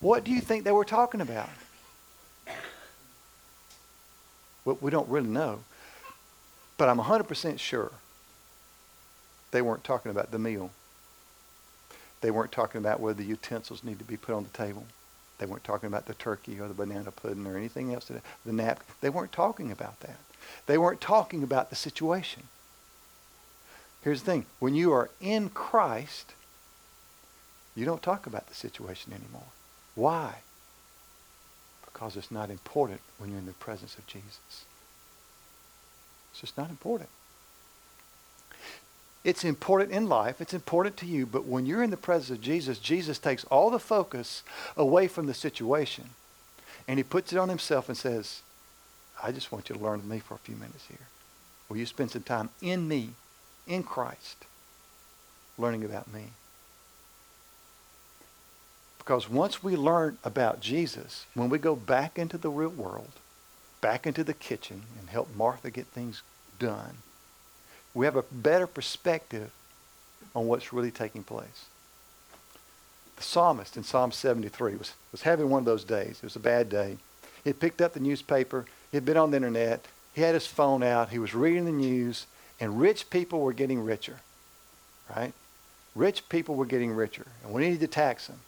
what 0.00 0.24
do 0.24 0.32
you 0.32 0.40
think 0.40 0.64
they 0.64 0.72
were 0.72 0.84
talking 0.84 1.20
about? 1.20 1.48
Well, 4.64 4.76
we 4.80 4.90
don't 4.90 5.08
really 5.08 5.28
know. 5.28 5.60
But 6.76 6.88
I'm 6.88 6.98
100% 6.98 7.58
sure 7.58 7.92
they 9.50 9.62
weren't 9.62 9.84
talking 9.84 10.10
about 10.10 10.30
the 10.30 10.38
meal. 10.38 10.70
They 12.20 12.30
weren't 12.30 12.52
talking 12.52 12.80
about 12.80 13.00
whether 13.00 13.16
the 13.16 13.24
utensils 13.24 13.82
need 13.82 13.98
to 13.98 14.04
be 14.04 14.16
put 14.16 14.34
on 14.34 14.42
the 14.42 14.50
table. 14.50 14.86
They 15.38 15.46
weren't 15.46 15.64
talking 15.64 15.86
about 15.86 16.06
the 16.06 16.14
turkey 16.14 16.60
or 16.60 16.68
the 16.68 16.74
banana 16.74 17.10
pudding 17.10 17.46
or 17.46 17.56
anything 17.56 17.94
else. 17.94 18.10
The 18.44 18.52
napkin. 18.52 18.94
They 19.00 19.08
weren't 19.08 19.32
talking 19.32 19.72
about 19.72 20.00
that. 20.00 20.18
They 20.66 20.76
weren't 20.76 21.00
talking 21.00 21.42
about 21.42 21.70
the 21.70 21.76
situation. 21.76 22.44
Here's 24.02 24.22
the 24.22 24.30
thing 24.30 24.46
when 24.58 24.74
you 24.74 24.92
are 24.92 25.10
in 25.20 25.48
Christ, 25.48 26.34
you 27.74 27.84
don't 27.84 28.02
talk 28.02 28.26
about 28.26 28.48
the 28.48 28.54
situation 28.54 29.12
anymore. 29.12 29.48
Why? 29.94 30.36
Because 31.84 32.16
it's 32.16 32.30
not 32.30 32.50
important 32.50 33.00
when 33.18 33.30
you're 33.30 33.38
in 33.38 33.46
the 33.46 33.52
presence 33.52 33.96
of 33.96 34.06
Jesus. 34.06 34.64
It's 36.32 36.40
just 36.40 36.56
not 36.58 36.70
important. 36.70 37.10
It's 39.22 39.44
important 39.44 39.92
in 39.92 40.08
life, 40.08 40.40
it's 40.40 40.54
important 40.54 40.96
to 40.98 41.06
you, 41.06 41.26
but 41.26 41.44
when 41.44 41.66
you're 41.66 41.82
in 41.82 41.90
the 41.90 41.96
presence 41.96 42.30
of 42.30 42.40
Jesus, 42.40 42.78
Jesus 42.78 43.18
takes 43.18 43.44
all 43.44 43.68
the 43.68 43.78
focus 43.78 44.42
away 44.76 45.08
from 45.08 45.26
the 45.26 45.34
situation 45.34 46.10
and 46.88 46.98
he 46.98 47.02
puts 47.02 47.32
it 47.32 47.38
on 47.38 47.50
himself 47.50 47.88
and 47.88 47.98
says, 47.98 48.40
I 49.22 49.32
just 49.32 49.52
want 49.52 49.68
you 49.68 49.76
to 49.76 49.82
learn 49.82 50.08
me 50.08 50.18
for 50.18 50.34
a 50.34 50.38
few 50.38 50.56
minutes 50.56 50.86
here. 50.88 51.06
Will 51.68 51.76
you 51.76 51.86
spend 51.86 52.10
some 52.10 52.22
time 52.22 52.48
in 52.62 52.88
me, 52.88 53.10
in 53.66 53.82
Christ, 53.82 54.44
learning 55.58 55.84
about 55.84 56.12
me? 56.12 56.28
Because 58.98 59.28
once 59.28 59.62
we 59.62 59.76
learn 59.76 60.18
about 60.24 60.60
Jesus, 60.60 61.26
when 61.34 61.50
we 61.50 61.58
go 61.58 61.76
back 61.76 62.18
into 62.18 62.38
the 62.38 62.50
real 62.50 62.70
world, 62.70 63.12
back 63.80 64.06
into 64.06 64.24
the 64.24 64.34
kitchen 64.34 64.82
and 64.98 65.10
help 65.10 65.28
Martha 65.36 65.70
get 65.70 65.86
things 65.86 66.22
done, 66.58 66.98
we 67.94 68.06
have 68.06 68.16
a 68.16 68.22
better 68.30 68.66
perspective 68.66 69.50
on 70.34 70.46
what's 70.46 70.72
really 70.72 70.90
taking 70.90 71.22
place. 71.22 71.66
The 73.16 73.22
psalmist 73.22 73.76
in 73.76 73.84
Psalm 73.84 74.12
73 74.12 74.76
was, 74.76 74.92
was 75.12 75.22
having 75.22 75.50
one 75.50 75.60
of 75.60 75.64
those 75.64 75.84
days. 75.84 76.18
It 76.18 76.22
was 76.22 76.36
a 76.36 76.40
bad 76.40 76.68
day. 76.68 76.96
He 77.42 77.50
had 77.50 77.60
picked 77.60 77.80
up 77.80 77.92
the 77.92 78.00
newspaper. 78.00 78.64
He 78.90 78.96
had 78.96 79.04
been 79.04 79.16
on 79.16 79.30
the 79.30 79.36
internet. 79.36 79.86
He 80.14 80.22
had 80.22 80.34
his 80.34 80.46
phone 80.46 80.82
out. 80.82 81.10
He 81.10 81.18
was 81.18 81.34
reading 81.34 81.64
the 81.64 81.72
news, 81.72 82.26
and 82.60 82.80
rich 82.80 83.10
people 83.10 83.40
were 83.40 83.52
getting 83.52 83.84
richer. 83.84 84.20
Right? 85.14 85.32
Rich 85.94 86.28
people 86.28 86.54
were 86.54 86.66
getting 86.66 86.92
richer, 86.92 87.26
and 87.42 87.52
we 87.52 87.62
needed 87.62 87.80
to 87.80 87.88
tax 87.88 88.28
them. 88.28 88.38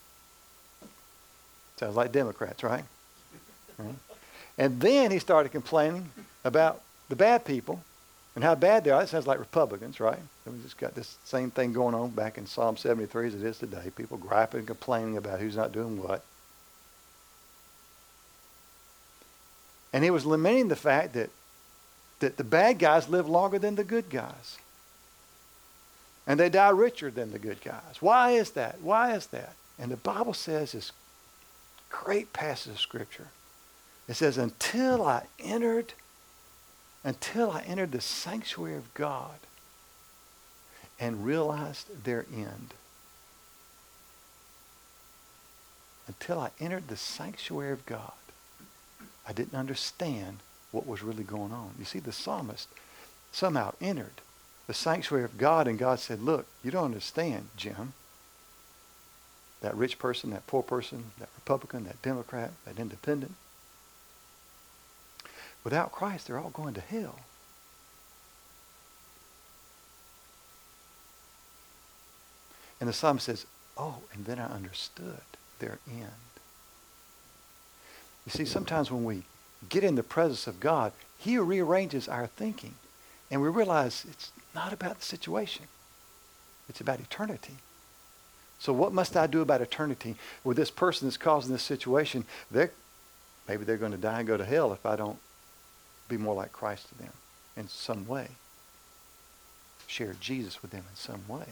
Sounds 1.77 1.97
like 1.97 2.13
Democrats, 2.13 2.63
right? 2.63 2.85
right? 3.79 3.95
And 4.57 4.81
then 4.81 5.11
he 5.11 5.19
started 5.19 5.51
complaining 5.51 6.11
about 6.45 6.83
the 7.09 7.17
bad 7.17 7.45
people 7.45 7.83
and 8.35 8.43
how 8.43 8.55
bad 8.55 8.85
they 8.85 8.91
are. 8.91 9.01
That 9.01 9.09
sounds 9.09 9.27
like 9.27 9.39
Republicans, 9.39 10.01
right? 10.01 10.19
We 10.47 10.53
just 10.63 10.79
got 10.79 10.95
this 10.95 11.17
same 11.25 11.51
thing 11.51 11.73
going 11.73 11.95
on 11.95 12.11
back 12.11 12.39
in 12.39 12.47
Psalm 12.47 12.77
73 12.77 13.29
as 13.29 13.35
it 13.35 13.43
is 13.43 13.59
today. 13.59 13.91
People 13.95 14.17
griping 14.17 14.61
and 14.61 14.67
complaining 14.67 15.17
about 15.17 15.41
who's 15.41 15.57
not 15.57 15.73
doing 15.73 16.03
what. 16.03 16.25
And 19.93 20.03
he 20.03 20.11
was 20.11 20.25
lamenting 20.25 20.69
the 20.69 20.77
fact 20.77 21.13
that, 21.13 21.29
that 22.21 22.39
the 22.39 22.45
bad 22.45 22.79
guys 22.79 23.09
live 23.09 23.29
longer 23.29 23.59
than 23.59 23.75
the 23.75 23.85
good 23.85 24.09
guys. 24.09 24.59
And 26.27 26.41
they 26.41 26.49
die 26.49 26.71
richer 26.71 27.11
than 27.11 27.33
the 27.33 27.39
good 27.39 27.61
guys. 27.63 28.01
Why 28.01 28.31
is 28.31 28.53
that? 28.53 28.81
Why 28.81 29.15
is 29.15 29.27
that? 29.29 29.55
And 29.79 29.91
the 29.91 29.97
Bible 29.97 30.33
says 30.33 30.73
this 30.73 30.93
great 31.91 32.33
passage 32.33 32.73
of 32.73 32.81
Scripture. 32.81 33.29
It 34.09 34.15
says, 34.15 34.39
until 34.39 35.05
I 35.05 35.25
entered, 35.39 35.93
until 37.05 37.51
I 37.51 37.63
entered 37.63 37.93
the 37.93 38.01
sanctuary 38.01 38.77
of 38.77 38.93
God 38.95 39.39
and 41.01 41.25
realized 41.25 42.05
their 42.05 42.27
end. 42.33 42.75
Until 46.07 46.39
I 46.39 46.51
entered 46.61 46.89
the 46.89 46.97
sanctuary 46.97 47.73
of 47.73 47.87
God, 47.87 48.13
I 49.27 49.33
didn't 49.33 49.59
understand 49.59 50.39
what 50.71 50.87
was 50.87 51.03
really 51.03 51.25
going 51.25 51.53
on. 51.53 51.73
You 51.79 51.85
see, 51.85 51.99
the 51.99 52.13
psalmist 52.13 52.69
somehow 53.31 53.75
entered 53.81 54.21
the 54.67 54.75
sanctuary 54.75 55.25
of 55.25 55.39
God, 55.39 55.67
and 55.67 55.79
God 55.79 55.99
said, 55.99 56.21
Look, 56.21 56.47
you 56.63 56.71
don't 56.71 56.85
understand, 56.85 57.49
Jim. 57.57 57.95
That 59.61 59.77
rich 59.77 59.99
person, 59.99 60.31
that 60.31 60.47
poor 60.47 60.63
person, 60.63 61.05
that 61.19 61.29
Republican, 61.37 61.85
that 61.85 62.03
Democrat, 62.03 62.51
that 62.65 62.79
independent. 62.79 63.35
Without 65.65 65.93
Christ, 65.93 66.27
they're 66.27 66.39
all 66.39 66.51
going 66.51 66.75
to 66.75 66.81
hell. 66.81 67.21
And 72.81 72.89
the 72.89 72.93
psalm 72.93 73.21
says, 73.21 73.47
Oh, 73.77 73.99
and 74.13 74.27
then 74.27 74.39
I 74.39 74.47
understood 74.47 75.23
their 75.61 75.79
end. 75.89 76.11
You 78.27 78.33
see, 78.33 78.45
sometimes 78.45 78.91
when 78.91 79.05
we 79.05 79.23
get 79.69 79.85
in 79.85 79.95
the 79.95 80.03
presence 80.03 80.47
of 80.47 80.61
God, 80.61 80.93
He 81.17 81.39
rearranges 81.39 82.09
our 82.09 82.27
thinking. 82.27 82.75
And 83.31 83.41
we 83.41 83.49
realize 83.49 84.05
it's 84.11 84.33
not 84.55 84.73
about 84.73 84.99
the 84.99 85.05
situation. 85.05 85.67
It's 86.69 86.81
about 86.81 87.01
eternity. 87.01 87.55
So 88.59 88.73
what 88.73 88.93
must 88.93 89.17
I 89.17 89.27
do 89.27 89.41
about 89.41 89.61
eternity 89.61 90.17
with 90.45 90.57
this 90.57 90.71
person 90.71 91.09
that's 91.09 91.17
causing 91.17 91.53
this 91.53 91.63
situation? 91.63 92.25
They're, 92.51 92.73
maybe 93.49 93.65
they're 93.65 93.77
going 93.77 93.93
to 93.93 93.99
die 93.99 94.19
and 94.19 94.29
go 94.29 94.37
to 94.37 94.45
hell 94.45 94.73
if 94.73 94.85
I 94.85 94.97
don't 94.97 95.19
be 96.13 96.23
more 96.23 96.35
like 96.35 96.53
Christ 96.53 96.89
to 96.89 96.99
them 96.99 97.13
in 97.57 97.69
some 97.69 98.07
way. 98.07 98.29
Share 99.87 100.15
Jesus 100.21 100.63
with 100.63 100.71
them 100.71 100.85
in 100.89 100.97
some 100.97 101.23
way. 101.29 101.47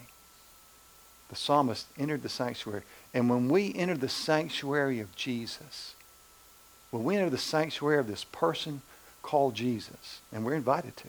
The 1.29 1.37
psalmist 1.37 1.87
entered 1.99 2.23
the 2.23 2.29
sanctuary. 2.29 2.83
And 3.15 3.31
when 3.31 3.49
we 3.49 3.73
enter 3.75 3.97
the 3.97 4.09
sanctuary 4.09 5.01
of 5.01 5.15
Jesus, 5.15 5.95
when 6.91 7.05
we 7.05 7.17
enter 7.17 7.31
the 7.31 7.39
sanctuary 7.39 7.99
of 7.99 8.07
this 8.07 8.25
person 8.25 8.83
called 9.23 9.55
Jesus, 9.55 10.21
and 10.33 10.45
we're 10.45 10.55
invited 10.55 10.97
to, 10.99 11.09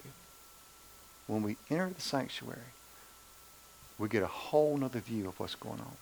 when 1.27 1.41
we 1.41 1.57
enter 1.69 1.89
the 1.89 2.01
sanctuary, 2.01 2.59
we 3.97 4.09
get 4.09 4.23
a 4.23 4.27
whole 4.27 4.77
nother 4.77 4.99
view 4.99 5.27
of 5.27 5.39
what's 5.39 5.55
going 5.55 5.79
on. 5.79 5.97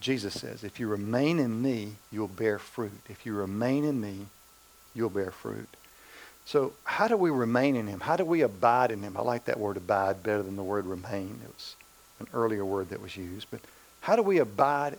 Jesus 0.00 0.34
says, 0.34 0.64
if 0.64 0.78
you 0.78 0.86
remain 0.86 1.38
in 1.38 1.62
me, 1.62 1.94
you'll 2.12 2.28
bear 2.28 2.58
fruit. 2.58 3.00
If 3.08 3.24
you 3.24 3.34
remain 3.34 3.84
in 3.84 4.00
me, 4.00 4.26
you'll 4.94 5.10
bear 5.10 5.30
fruit. 5.30 5.68
So 6.46 6.72
how 6.84 7.08
do 7.08 7.16
we 7.16 7.30
remain 7.30 7.74
in 7.74 7.86
him? 7.86 8.00
How 8.00 8.16
do 8.16 8.24
we 8.24 8.42
abide 8.42 8.90
in 8.90 9.02
him? 9.02 9.16
I 9.16 9.22
like 9.22 9.46
that 9.46 9.58
word 9.58 9.76
abide 9.76 10.22
better 10.22 10.42
than 10.42 10.56
the 10.56 10.62
word 10.62 10.86
remain. 10.86 11.40
It 11.42 11.48
was 11.48 11.76
an 12.20 12.28
earlier 12.34 12.64
word 12.64 12.90
that 12.90 13.00
was 13.00 13.16
used. 13.16 13.48
But 13.50 13.60
how 14.00 14.16
do 14.16 14.22
we 14.22 14.38
abide 14.38 14.98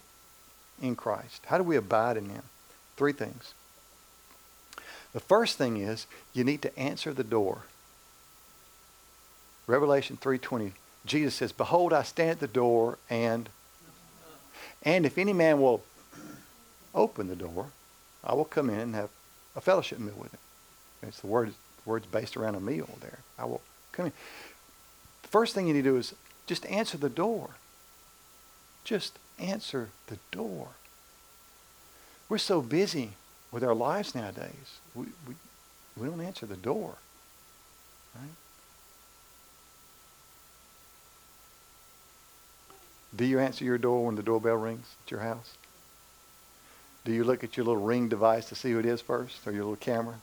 in 0.81 0.95
Christ? 0.95 1.43
How 1.45 1.57
do 1.57 1.63
we 1.63 1.75
abide 1.75 2.17
in 2.17 2.29
him? 2.29 2.43
Three 2.97 3.13
things. 3.13 3.53
The 5.13 5.19
first 5.19 5.57
thing 5.57 5.77
is 5.77 6.07
you 6.33 6.43
need 6.43 6.61
to 6.63 6.77
answer 6.77 7.13
the 7.13 7.23
door. 7.23 7.59
Revelation 9.67 10.17
3:20 10.17 10.73
Jesus 11.05 11.35
says, 11.35 11.51
"Behold, 11.51 11.93
I 11.93 12.03
stand 12.03 12.31
at 12.31 12.39
the 12.39 12.47
door 12.47 12.97
and 13.09 13.49
and 14.81 15.05
if 15.05 15.17
any 15.17 15.33
man 15.33 15.61
will 15.61 15.83
open 16.93 17.27
the 17.27 17.35
door, 17.35 17.71
I 18.23 18.33
will 18.33 18.45
come 18.45 18.69
in 18.69 18.79
and 18.79 18.95
have 18.95 19.09
a 19.55 19.61
fellowship 19.61 19.99
meal 19.99 20.15
with 20.17 20.31
him." 20.33 20.39
It's 21.03 21.19
the 21.19 21.27
word 21.27 21.49
the 21.49 21.89
word's 21.89 22.07
based 22.07 22.35
around 22.35 22.55
a 22.55 22.59
meal 22.59 22.97
there. 23.01 23.19
I 23.37 23.45
will 23.45 23.61
come 23.91 24.07
in. 24.07 24.13
The 25.21 25.27
first 25.29 25.53
thing 25.53 25.67
you 25.67 25.73
need 25.73 25.83
to 25.83 25.89
do 25.89 25.97
is 25.97 26.13
just 26.47 26.65
answer 26.65 26.97
the 26.97 27.09
door. 27.09 27.51
Just 28.83 29.17
answer 29.39 29.89
the 30.07 30.17
door. 30.31 30.69
We're 32.29 32.37
so 32.37 32.61
busy 32.61 33.11
with 33.51 33.63
our 33.63 33.75
lives 33.75 34.15
nowadays. 34.15 34.79
We, 34.93 35.05
we, 35.27 35.35
we 35.97 36.07
don't 36.07 36.21
answer 36.21 36.45
the 36.45 36.55
door. 36.55 36.95
Right? 38.15 38.29
Do 43.15 43.25
you 43.25 43.39
answer 43.39 43.63
your 43.63 43.77
door 43.77 44.05
when 44.05 44.15
the 44.15 44.23
doorbell 44.23 44.55
rings 44.55 44.95
at 45.05 45.11
your 45.11 45.21
house? 45.21 45.53
Do 47.05 47.13
you 47.13 47.23
look 47.23 47.43
at 47.43 47.55
your 47.55 47.65
little 47.65 47.81
ring 47.81 48.09
device 48.09 48.49
to 48.49 48.55
see 48.55 48.71
who 48.71 48.79
it 48.79 48.85
is 48.85 48.99
first, 48.99 49.47
or 49.47 49.51
your 49.51 49.63
little 49.63 49.75
camera? 49.77 50.15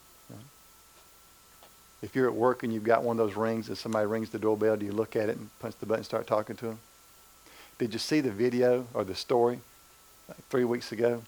If 2.03 2.17
you're 2.17 2.27
at 2.27 2.35
work 2.35 2.65
and 2.65 2.75
you've 2.75 2.83
got 2.83 3.05
one 3.05 3.19
of 3.19 3.25
those 3.25 3.37
rings 3.37 3.69
and 3.69 3.79
somebody 3.79 4.07
rings 4.07 4.31
the 4.31 4.39
doorbell, 4.41 4.77
do 4.77 4.85
you 4.85 4.91
look 4.91 5.15
at 5.15 5.29
it 5.29 5.37
and 5.37 5.49
punch 5.61 5.77
the 5.79 5.87
button 5.87 6.01
and 6.01 6.05
start 6.05 6.27
talking 6.27 6.57
to 6.57 6.67
them? 6.67 6.81
Did 7.79 7.93
you 7.93 8.01
see 8.01 8.21
the 8.21 8.33
video 8.33 8.87
or 8.93 9.05
the 9.05 9.15
story 9.15 9.61
like 10.29 10.39
three 10.49 10.65
weeks 10.65 10.91
ago 10.91 11.23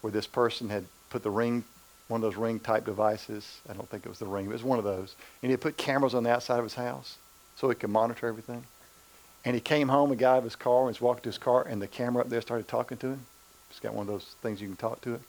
where 0.00 0.10
this 0.10 0.26
person 0.26 0.68
had 0.68 0.84
put 1.10 1.22
the 1.22 1.30
ring, 1.30 1.62
one 2.08 2.18
of 2.18 2.22
those 2.22 2.36
ring 2.36 2.58
type 2.58 2.84
devices? 2.84 3.60
I 3.68 3.72
don't 3.72 3.88
think 3.88 4.04
it 4.04 4.08
was 4.08 4.18
the 4.18 4.26
ring, 4.26 4.46
it 4.46 4.52
was 4.52 4.64
one 4.64 4.78
of 4.78 4.84
those. 4.84 5.14
And 5.42 5.52
he 5.52 5.56
put 5.56 5.76
cameras 5.76 6.12
on 6.12 6.24
the 6.24 6.30
outside 6.32 6.58
of 6.58 6.64
his 6.64 6.74
house 6.74 7.18
so 7.54 7.68
he 7.68 7.76
could 7.76 7.90
monitor 7.90 8.26
everything. 8.26 8.64
And 9.44 9.54
he 9.54 9.60
came 9.60 9.88
home 9.88 10.10
and 10.10 10.18
got 10.18 10.32
out 10.32 10.38
of 10.38 10.44
his 10.44 10.56
car 10.56 10.88
and 10.88 10.98
walking 10.98 11.22
to 11.22 11.28
his 11.28 11.38
car 11.38 11.62
and 11.62 11.80
the 11.80 11.86
camera 11.86 12.24
up 12.24 12.30
there 12.30 12.40
started 12.40 12.66
talking 12.66 12.98
to 12.98 13.10
him. 13.10 13.26
He's 13.70 13.80
got 13.80 13.94
one 13.94 14.06
of 14.06 14.12
those 14.12 14.34
things 14.42 14.60
you 14.60 14.68
can 14.68 14.76
talk 14.76 15.00
to 15.02 15.14
it. 15.14 15.20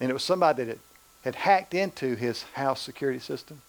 And 0.00 0.10
it 0.10 0.12
was 0.12 0.22
somebody 0.22 0.64
that 0.64 0.78
had, 1.24 1.34
hacked 1.34 1.74
into 1.74 2.14
his 2.14 2.44
house 2.54 2.80
security 2.80 3.18
system 3.18 3.60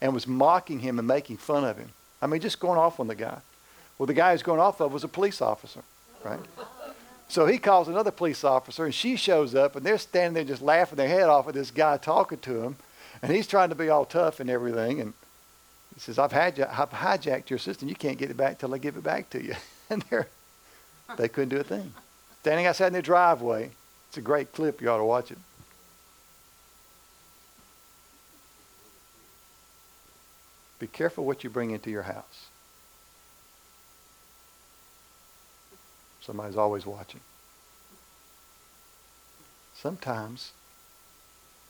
and 0.00 0.14
was 0.14 0.26
mocking 0.26 0.80
him 0.80 0.98
and 0.98 1.08
making 1.08 1.38
fun 1.38 1.64
of 1.64 1.76
him. 1.76 1.90
I 2.20 2.26
mean, 2.26 2.40
just 2.40 2.60
going 2.60 2.78
off 2.78 3.00
on 3.00 3.08
the 3.08 3.14
guy. 3.14 3.38
Well, 3.98 4.06
the 4.06 4.14
guy 4.14 4.32
who's 4.32 4.42
going 4.42 4.60
off 4.60 4.80
of 4.80 4.92
was 4.92 5.04
a 5.04 5.08
police 5.08 5.42
officer, 5.42 5.82
right? 6.24 6.40
So 7.28 7.46
he 7.46 7.58
calls 7.58 7.88
another 7.88 8.10
police 8.10 8.44
officer, 8.44 8.84
and 8.84 8.94
she 8.94 9.16
shows 9.16 9.54
up, 9.54 9.76
and 9.76 9.84
they're 9.86 9.98
standing 9.98 10.34
there 10.34 10.44
just 10.44 10.62
laughing 10.62 10.96
their 10.96 11.08
head 11.08 11.28
off 11.28 11.48
at 11.48 11.54
this 11.54 11.70
guy 11.70 11.96
talking 11.96 12.38
to 12.38 12.62
him, 12.62 12.76
and 13.22 13.32
he's 13.32 13.46
trying 13.46 13.68
to 13.70 13.74
be 13.74 13.88
all 13.88 14.04
tough 14.04 14.40
and 14.40 14.50
everything, 14.50 15.00
and 15.00 15.14
he 15.94 16.00
says, 16.00 16.18
"I've, 16.18 16.32
had 16.32 16.58
you, 16.58 16.66
I've 16.68 16.90
hijacked 16.90 17.48
your 17.48 17.58
system. 17.58 17.88
You 17.88 17.94
can't 17.94 18.18
get 18.18 18.30
it 18.30 18.36
back 18.36 18.58
till 18.58 18.74
I 18.74 18.78
give 18.78 18.96
it 18.96 19.02
back 19.02 19.30
to 19.30 19.42
you." 19.42 19.54
and 19.90 20.04
they 21.16 21.28
couldn't 21.28 21.50
do 21.50 21.58
a 21.58 21.64
thing. 21.64 21.92
Standing 22.42 22.66
outside 22.66 22.88
in 22.88 22.92
their 22.92 23.02
driveway. 23.02 23.70
It's 24.08 24.18
a 24.18 24.20
great 24.20 24.52
clip. 24.52 24.82
You 24.82 24.90
ought 24.90 24.98
to 24.98 25.04
watch 25.04 25.30
it. 25.30 25.38
Be 30.80 30.88
careful 30.88 31.24
what 31.24 31.44
you 31.44 31.50
bring 31.50 31.70
into 31.70 31.88
your 31.88 32.02
house. 32.02 32.48
Somebody's 36.20 36.56
always 36.56 36.84
watching. 36.84 37.20
Sometimes 39.76 40.50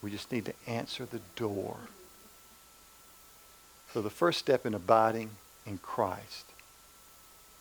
we 0.00 0.10
just 0.10 0.32
need 0.32 0.46
to 0.46 0.54
answer 0.66 1.04
the 1.04 1.20
door. 1.36 1.76
So 3.92 4.00
the 4.00 4.08
first 4.08 4.38
step 4.38 4.64
in 4.64 4.72
abiding 4.72 5.32
in 5.66 5.76
Christ 5.76 6.46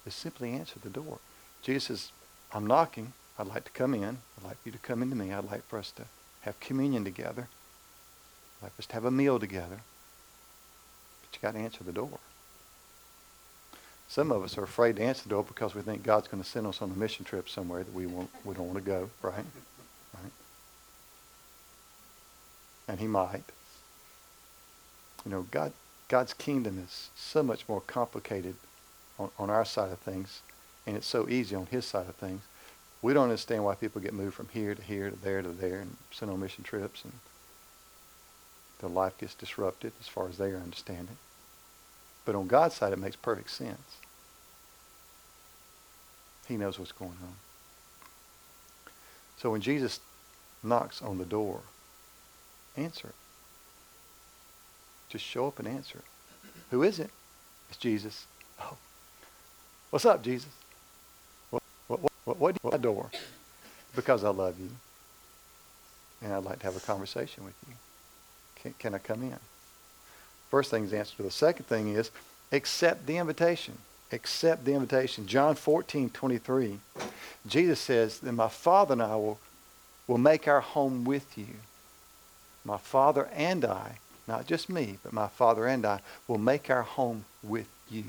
is 0.05 0.15
simply 0.15 0.53
answer 0.53 0.79
the 0.81 0.89
door. 0.89 1.19
Jesus 1.61 2.13
I'm 2.53 2.67
knocking. 2.67 3.13
I'd 3.39 3.47
like 3.47 3.65
to 3.65 3.71
come 3.71 3.93
in. 3.93 4.17
I'd 4.37 4.43
like 4.43 4.57
you 4.65 4.71
to 4.71 4.77
come 4.77 5.01
into 5.01 5.15
me. 5.15 5.31
I'd 5.31 5.49
like 5.49 5.67
for 5.67 5.79
us 5.79 5.91
to 5.91 6.03
have 6.41 6.59
communion 6.59 7.03
together. 7.03 7.47
I'd 8.59 8.65
like 8.65 8.75
for 8.75 8.81
us 8.81 8.87
to 8.87 8.93
have 8.93 9.05
a 9.05 9.11
meal 9.11 9.39
together. 9.39 9.79
But 11.21 11.33
you 11.33 11.39
got 11.41 11.53
to 11.53 11.59
answer 11.59 11.83
the 11.83 11.93
door. 11.93 12.19
Some 14.11 14.31
of 14.31 14.43
us 14.43 14.57
are 14.57 14.63
afraid 14.63 14.97
to 14.97 15.03
answer 15.03 15.23
the 15.23 15.29
door 15.29 15.43
because 15.43 15.73
we 15.73 15.81
think 15.81 16.03
God's 16.03 16.27
going 16.27 16.43
to 16.43 16.49
send 16.49 16.67
us 16.67 16.81
on 16.81 16.91
a 16.91 16.95
mission 16.95 17.23
trip 17.23 17.47
somewhere 17.47 17.83
that 17.83 17.93
we 17.93 18.05
won't, 18.05 18.29
we 18.43 18.53
don't 18.53 18.67
want 18.67 18.77
to 18.77 18.83
go, 18.83 19.09
right? 19.21 19.45
Right? 20.13 20.31
And 22.89 22.99
He 22.99 23.07
might. 23.07 23.43
You 25.25 25.31
know, 25.31 25.47
God, 25.49 25.71
God's 26.09 26.33
kingdom 26.33 26.83
is 26.85 27.09
so 27.15 27.41
much 27.41 27.69
more 27.69 27.79
complicated 27.79 28.55
on, 29.17 29.29
on 29.39 29.49
our 29.49 29.63
side 29.63 29.91
of 29.91 29.99
things, 29.99 30.41
and 30.85 30.97
it's 30.97 31.07
so 31.07 31.29
easy 31.29 31.55
on 31.55 31.67
His 31.67 31.85
side 31.85 32.07
of 32.07 32.15
things. 32.15 32.41
We 33.01 33.13
don't 33.13 33.23
understand 33.23 33.63
why 33.63 33.75
people 33.75 34.01
get 34.01 34.13
moved 34.13 34.35
from 34.35 34.49
here 34.49 34.75
to 34.75 34.81
here 34.81 35.09
to 35.09 35.15
there 35.15 35.41
to 35.41 35.49
there 35.49 35.79
and 35.79 35.97
sent 36.11 36.31
on 36.31 36.39
mission 36.39 36.63
trips, 36.63 37.03
and 37.03 37.13
their 38.79 38.89
life 38.89 39.17
gets 39.17 39.33
disrupted 39.33 39.93
as 39.99 40.07
far 40.07 40.27
as 40.27 40.37
they 40.37 40.53
understand 40.53 41.07
it. 41.11 41.17
But 42.25 42.35
on 42.35 42.47
God's 42.47 42.75
side, 42.75 42.93
it 42.93 42.99
makes 42.99 43.15
perfect 43.15 43.49
sense. 43.49 43.97
He 46.47 46.57
knows 46.57 46.77
what's 46.77 46.91
going 46.91 47.17
on. 47.21 47.35
So 49.37 49.49
when 49.49 49.61
Jesus 49.61 49.99
knocks 50.63 51.01
on 51.01 51.17
the 51.17 51.25
door, 51.25 51.61
answer 52.77 53.07
it. 53.07 53.15
Just 55.09 55.25
show 55.25 55.47
up 55.47 55.59
and 55.59 55.67
answer 55.67 55.99
it. 55.99 56.05
Who 56.69 56.83
is 56.83 56.99
it? 56.99 57.09
It's 57.69 57.77
Jesus. 57.77 58.27
Oh. 58.59 58.77
What's 59.89 60.05
up, 60.05 60.23
Jesus? 60.23 60.49
What, 62.25 62.39
what, 62.39 62.57
what, 62.61 62.73
what 62.73 62.81
door? 62.81 63.09
Because 63.95 64.23
I 64.23 64.29
love 64.29 64.59
you. 64.59 64.69
And 66.21 66.33
I'd 66.33 66.43
like 66.43 66.59
to 66.59 66.65
have 66.65 66.77
a 66.77 66.81
conversation 66.81 67.43
with 67.43 67.55
you. 67.67 67.73
Can, 68.55 68.73
can 68.77 68.93
I 68.93 68.99
come 68.99 69.23
in? 69.23 69.37
First 70.49 70.69
thing 70.69 70.83
is 70.83 70.93
answer 70.93 71.15
to 71.17 71.23
the 71.23 71.31
second 71.31 71.65
thing 71.65 71.93
is 71.93 72.11
accept 72.51 73.07
the 73.07 73.17
invitation. 73.17 73.77
Accept 74.11 74.65
the 74.65 74.73
invitation. 74.73 75.25
John 75.25 75.55
14, 75.55 76.09
23. 76.09 76.79
Jesus 77.47 77.79
says 77.79 78.19
Then 78.19 78.35
my 78.35 78.49
Father 78.49 78.93
and 78.93 79.01
I 79.01 79.15
will, 79.15 79.39
will 80.07 80.17
make 80.17 80.47
our 80.47 80.61
home 80.61 81.05
with 81.05 81.37
you. 81.37 81.55
My 82.65 82.77
Father 82.77 83.29
and 83.33 83.65
I, 83.65 83.97
not 84.27 84.45
just 84.45 84.69
me, 84.69 84.97
but 85.03 85.13
my 85.13 85.27
Father 85.27 85.65
and 85.65 85.85
I, 85.85 86.01
will 86.27 86.37
make 86.37 86.69
our 86.69 86.83
home 86.83 87.25
with 87.41 87.69
you. 87.89 88.03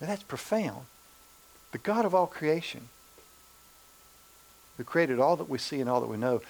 Now 0.00 0.08
that's 0.08 0.22
profound. 0.22 0.86
The 1.74 1.78
God 1.78 2.04
of 2.04 2.14
all 2.14 2.28
creation, 2.28 2.88
who 4.76 4.84
created 4.84 5.18
all 5.18 5.34
that 5.34 5.48
we 5.48 5.58
see 5.58 5.80
and 5.80 5.90
all 5.90 6.00
that 6.00 6.06
we 6.06 6.16
know, 6.16 6.40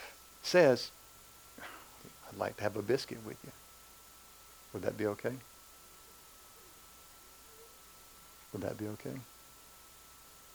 says, 0.42 0.90
I'd 1.58 2.36
like 2.36 2.58
to 2.58 2.62
have 2.62 2.76
a 2.76 2.82
biscuit 2.82 3.16
with 3.24 3.38
you. 3.42 3.50
Would 4.74 4.82
that 4.82 4.98
be 4.98 5.06
okay? 5.06 5.32
Would 8.52 8.60
that 8.60 8.76
be 8.76 8.86
okay? 8.86 9.18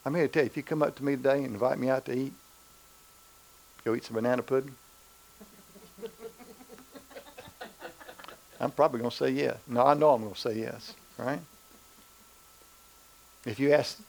I'm 0.06 0.14
here 0.14 0.28
to 0.28 0.32
tell 0.32 0.44
you, 0.44 0.48
if 0.48 0.56
you 0.56 0.62
come 0.62 0.84
up 0.84 0.96
to 0.98 1.04
me 1.04 1.16
today 1.16 1.38
and 1.38 1.48
invite 1.48 1.80
me 1.80 1.90
out 1.90 2.06
to 2.06 2.16
eat, 2.16 2.34
go 3.84 3.96
eat 3.96 4.06
some 4.06 4.18
banana 4.18 4.44
pudding, 4.44 4.76
I'm 8.60 8.70
probably 8.70 9.00
going 9.00 9.10
to 9.10 9.18
say 9.18 9.32
yes. 9.32 9.58
No, 9.66 9.84
I 9.84 9.96
know 9.96 10.12
I'm 10.12 10.22
going 10.22 10.36
to 10.36 10.40
say 10.40 10.60
yes, 10.60 10.94
right? 11.18 11.40
If 13.48 13.60
you 13.60 13.74
ask 13.74 14.00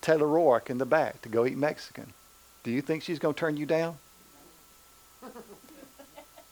Taylor 0.00 0.26
Rourke 0.26 0.70
in 0.70 0.78
the 0.78 0.86
back 0.86 1.22
to 1.22 1.28
go 1.28 1.46
eat 1.46 1.56
Mexican, 1.56 2.12
do 2.62 2.70
you 2.70 2.82
think 2.82 3.02
she's 3.02 3.18
going 3.18 3.34
to 3.34 3.40
turn 3.40 3.56
you 3.56 3.66
down? 3.66 3.98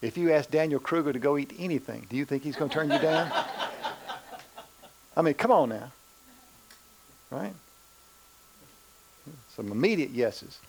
If 0.00 0.16
you 0.16 0.32
ask 0.32 0.48
Daniel 0.48 0.78
Kruger 0.78 1.12
to 1.12 1.18
go 1.18 1.36
eat 1.36 1.52
anything, 1.58 2.06
do 2.08 2.16
you 2.16 2.24
think 2.24 2.44
he's 2.44 2.54
going 2.54 2.70
to 2.70 2.74
turn 2.74 2.90
you 2.90 2.98
down? 2.98 3.32
I 5.16 5.22
mean, 5.22 5.34
come 5.34 5.50
on 5.50 5.70
now. 5.70 5.90
Right? 7.30 7.52
Some 9.56 9.72
immediate 9.72 10.10
yeses. 10.10 10.60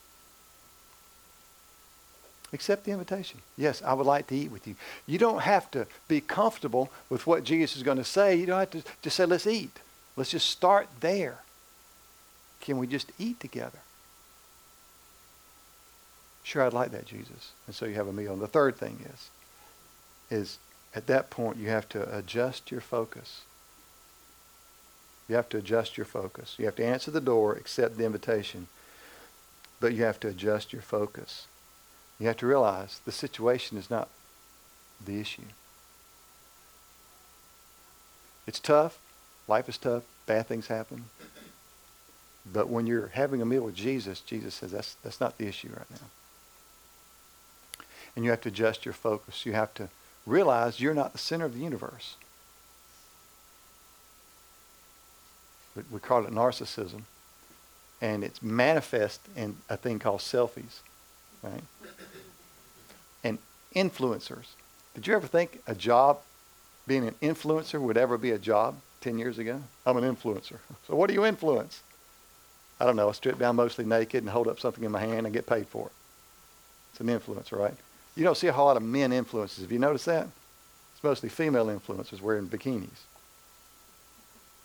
Accept 2.52 2.86
the 2.86 2.92
invitation. 2.92 3.40
Yes, 3.56 3.84
I 3.84 3.94
would 3.94 4.08
like 4.08 4.26
to 4.28 4.36
eat 4.36 4.50
with 4.50 4.68
you. 4.68 4.76
You 5.06 5.20
don't 5.20 5.42
have 5.42 5.70
to 5.72 5.86
be 6.08 6.20
comfortable 6.20 6.92
with 7.08 7.28
what 7.28 7.44
Jesus 7.44 7.78
is 7.78 7.84
going 7.84 8.00
to 8.00 8.04
say. 8.04 8.36
You 8.36 8.48
don't 8.48 8.60
have 8.60 8.72
to 8.72 8.84
just 9.04 9.16
say, 9.16 9.26
let's 9.28 9.46
eat. 9.46 9.80
Let's 10.16 10.32
just 10.32 10.50
start 10.50 10.88
there. 11.02 11.38
Can 12.70 12.78
we 12.78 12.86
just 12.86 13.12
eat 13.18 13.40
together? 13.40 13.80
Sure, 16.44 16.62
I'd 16.62 16.72
like 16.72 16.92
that, 16.92 17.08
Jesus. 17.08 17.54
And 17.66 17.76
so 17.76 17.88
you 17.88 17.96
have 17.96 18.08
a 18.08 18.14
meal. 18.14 18.34
And 18.34 18.42
the 18.44 18.48
third 18.48 18.78
thing 18.78 19.08
is, 19.12 19.32
is 20.30 20.60
at 20.94 21.08
that 21.08 21.32
point 21.32 21.58
you 21.58 21.70
have 21.70 21.90
to 21.90 22.16
adjust 22.16 22.70
your 22.70 22.80
focus. 22.80 23.42
You 25.28 25.36
have 25.36 25.50
to 25.50 25.58
adjust 25.58 25.98
your 25.98 26.06
focus. 26.06 26.58
You 26.60 26.66
have 26.66 26.76
to 26.76 26.86
answer 26.86 27.10
the 27.10 27.20
door, 27.20 27.54
accept 27.54 27.98
the 27.98 28.06
invitation, 28.06 28.68
but 29.80 29.94
you 29.94 30.04
have 30.04 30.20
to 30.20 30.28
adjust 30.28 30.72
your 30.72 30.84
focus. 30.84 31.48
You 32.20 32.28
have 32.28 32.38
to 32.38 32.46
realize 32.46 33.02
the 33.04 33.12
situation 33.12 33.80
is 33.80 33.90
not 33.90 34.10
the 35.04 35.20
issue. 35.20 35.42
It's 38.46 38.60
tough. 38.60 39.00
Life 39.48 39.68
is 39.68 39.80
tough. 39.80 40.04
Bad 40.28 40.46
things 40.46 40.68
happen. 40.68 41.06
But 42.52 42.70
when 42.70 42.88
you're 42.88 43.08
having 43.08 43.42
a 43.42 43.46
meal 43.46 43.64
with 43.64 43.76
Jesus, 43.76 44.22
Jesus 44.22 44.56
says 44.56 44.72
that's, 44.72 44.96
that's 45.04 45.20
not 45.20 45.38
the 45.38 45.48
issue 45.48 45.70
right 45.70 45.90
now. 45.92 47.86
And 48.16 48.26
you 48.26 48.32
have 48.32 48.42
to 48.42 48.50
adjust 48.50 48.86
your 48.86 48.94
focus. 48.94 49.46
You 49.46 49.54
have 49.54 49.74
to 49.76 49.90
realize 50.26 50.80
you're 50.80 50.94
not 50.94 51.12
the 51.12 51.20
center 51.20 51.46
of 51.46 51.54
the 51.54 51.60
universe. 51.60 52.16
We 55.92 56.00
call 56.00 56.26
it 56.26 56.32
narcissism. 56.32 57.04
And 58.02 58.24
it's 58.24 58.42
manifest 58.42 59.22
in 59.36 59.58
a 59.70 59.78
thing 59.78 60.00
called 60.00 60.22
selfies. 60.22 60.80
Right? 61.44 61.62
And 63.24 63.38
influencers. 63.76 64.48
Did 64.96 65.08
you 65.08 65.16
ever 65.16 65.28
think 65.28 65.62
a 65.68 65.76
job, 65.76 66.20
being 66.88 67.08
an 67.08 67.16
influencer, 67.22 67.80
would 67.80 67.98
ever 67.98 68.18
be 68.18 68.32
a 68.32 68.40
job 68.40 68.76
10 69.02 69.20
years 69.20 69.38
ago? 69.38 69.62
I'm 69.86 69.98
an 69.98 70.16
influencer. 70.16 70.58
So 70.88 70.96
what 70.96 71.08
do 71.08 71.14
you 71.14 71.24
influence? 71.24 71.84
I 72.80 72.86
don't 72.86 72.96
know. 72.96 73.10
I 73.10 73.12
strip 73.12 73.38
down 73.38 73.56
mostly 73.56 73.86
naked 73.86 74.24
and 74.24 74.30
hold 74.30 74.48
up 74.48 74.60
something 74.60 74.84
in 74.84 74.92
my 74.92 75.00
hand 75.00 75.26
and 75.26 75.34
get 75.34 75.46
paid 75.46 75.68
for 75.68 75.88
it. 75.88 75.94
It's 76.92 77.02
an 77.02 77.08
influencer, 77.08 77.58
right? 77.58 77.74
You 78.16 78.24
don't 78.24 78.38
see 78.38 78.48
a 78.48 78.54
whole 78.54 78.66
lot 78.66 78.78
of 78.78 78.84
men 78.84 79.12
influencers. 79.12 79.62
Have 79.62 79.72
you 79.72 79.80
noticed 79.80 80.06
that? 80.06 80.28
It's 80.94 81.04
mostly 81.04 81.30
female 81.30 81.68
influencers 81.68 82.22
wearing 82.22 82.48
bikinis. 82.48 82.88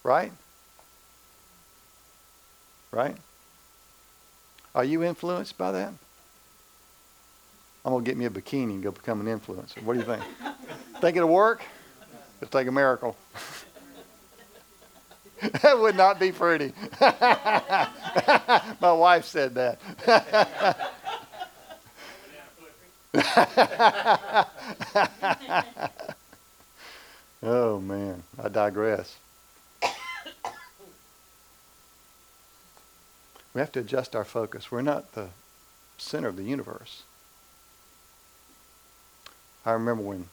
Right? 0.02 0.32
Right? 2.90 3.16
Are 4.74 4.84
you 4.84 5.02
influenced 5.02 5.56
by 5.56 5.72
that? 5.72 5.92
I'm 7.84 7.92
going 7.92 8.04
to 8.04 8.10
get 8.10 8.16
me 8.16 8.24
a 8.24 8.30
bikini 8.30 8.74
and 8.74 8.82
go 8.82 8.90
become 8.90 9.26
an 9.26 9.26
influencer. 9.26 9.82
What 9.82 9.94
do 9.94 10.00
you 10.00 10.06
think? 10.06 10.22
think 11.00 11.16
it'll 11.16 11.28
work? 11.28 11.62
It'll 12.40 12.50
take 12.50 12.66
a 12.66 12.72
miracle. 12.72 13.16
that 15.62 15.78
would 15.78 15.96
not 15.96 16.18
be 16.18 16.32
pretty. 16.32 16.72
My 18.80 18.92
wife 18.92 19.26
said 19.26 19.54
that. 19.54 19.78
oh, 27.42 27.80
man. 27.80 28.22
I 28.42 28.48
digress. 28.48 29.16
We 33.52 33.60
have 33.60 33.72
to 33.72 33.80
adjust 33.80 34.16
our 34.16 34.24
focus. 34.24 34.72
We're 34.72 34.80
not 34.82 35.12
the 35.12 35.28
center 35.98 36.28
of 36.28 36.36
the 36.36 36.42
universe. 36.42 37.02
I 39.66 39.72
remember 39.72 40.02
when 40.02 40.28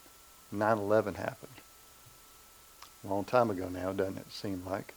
9-11 0.54 1.16
happened. 1.18 1.52
A 3.04 3.08
long 3.08 3.24
time 3.26 3.50
ago 3.50 3.68
now, 3.68 3.92
doesn't 3.92 4.18
it 4.18 4.32
seem 4.32 4.64
like? 4.66 4.94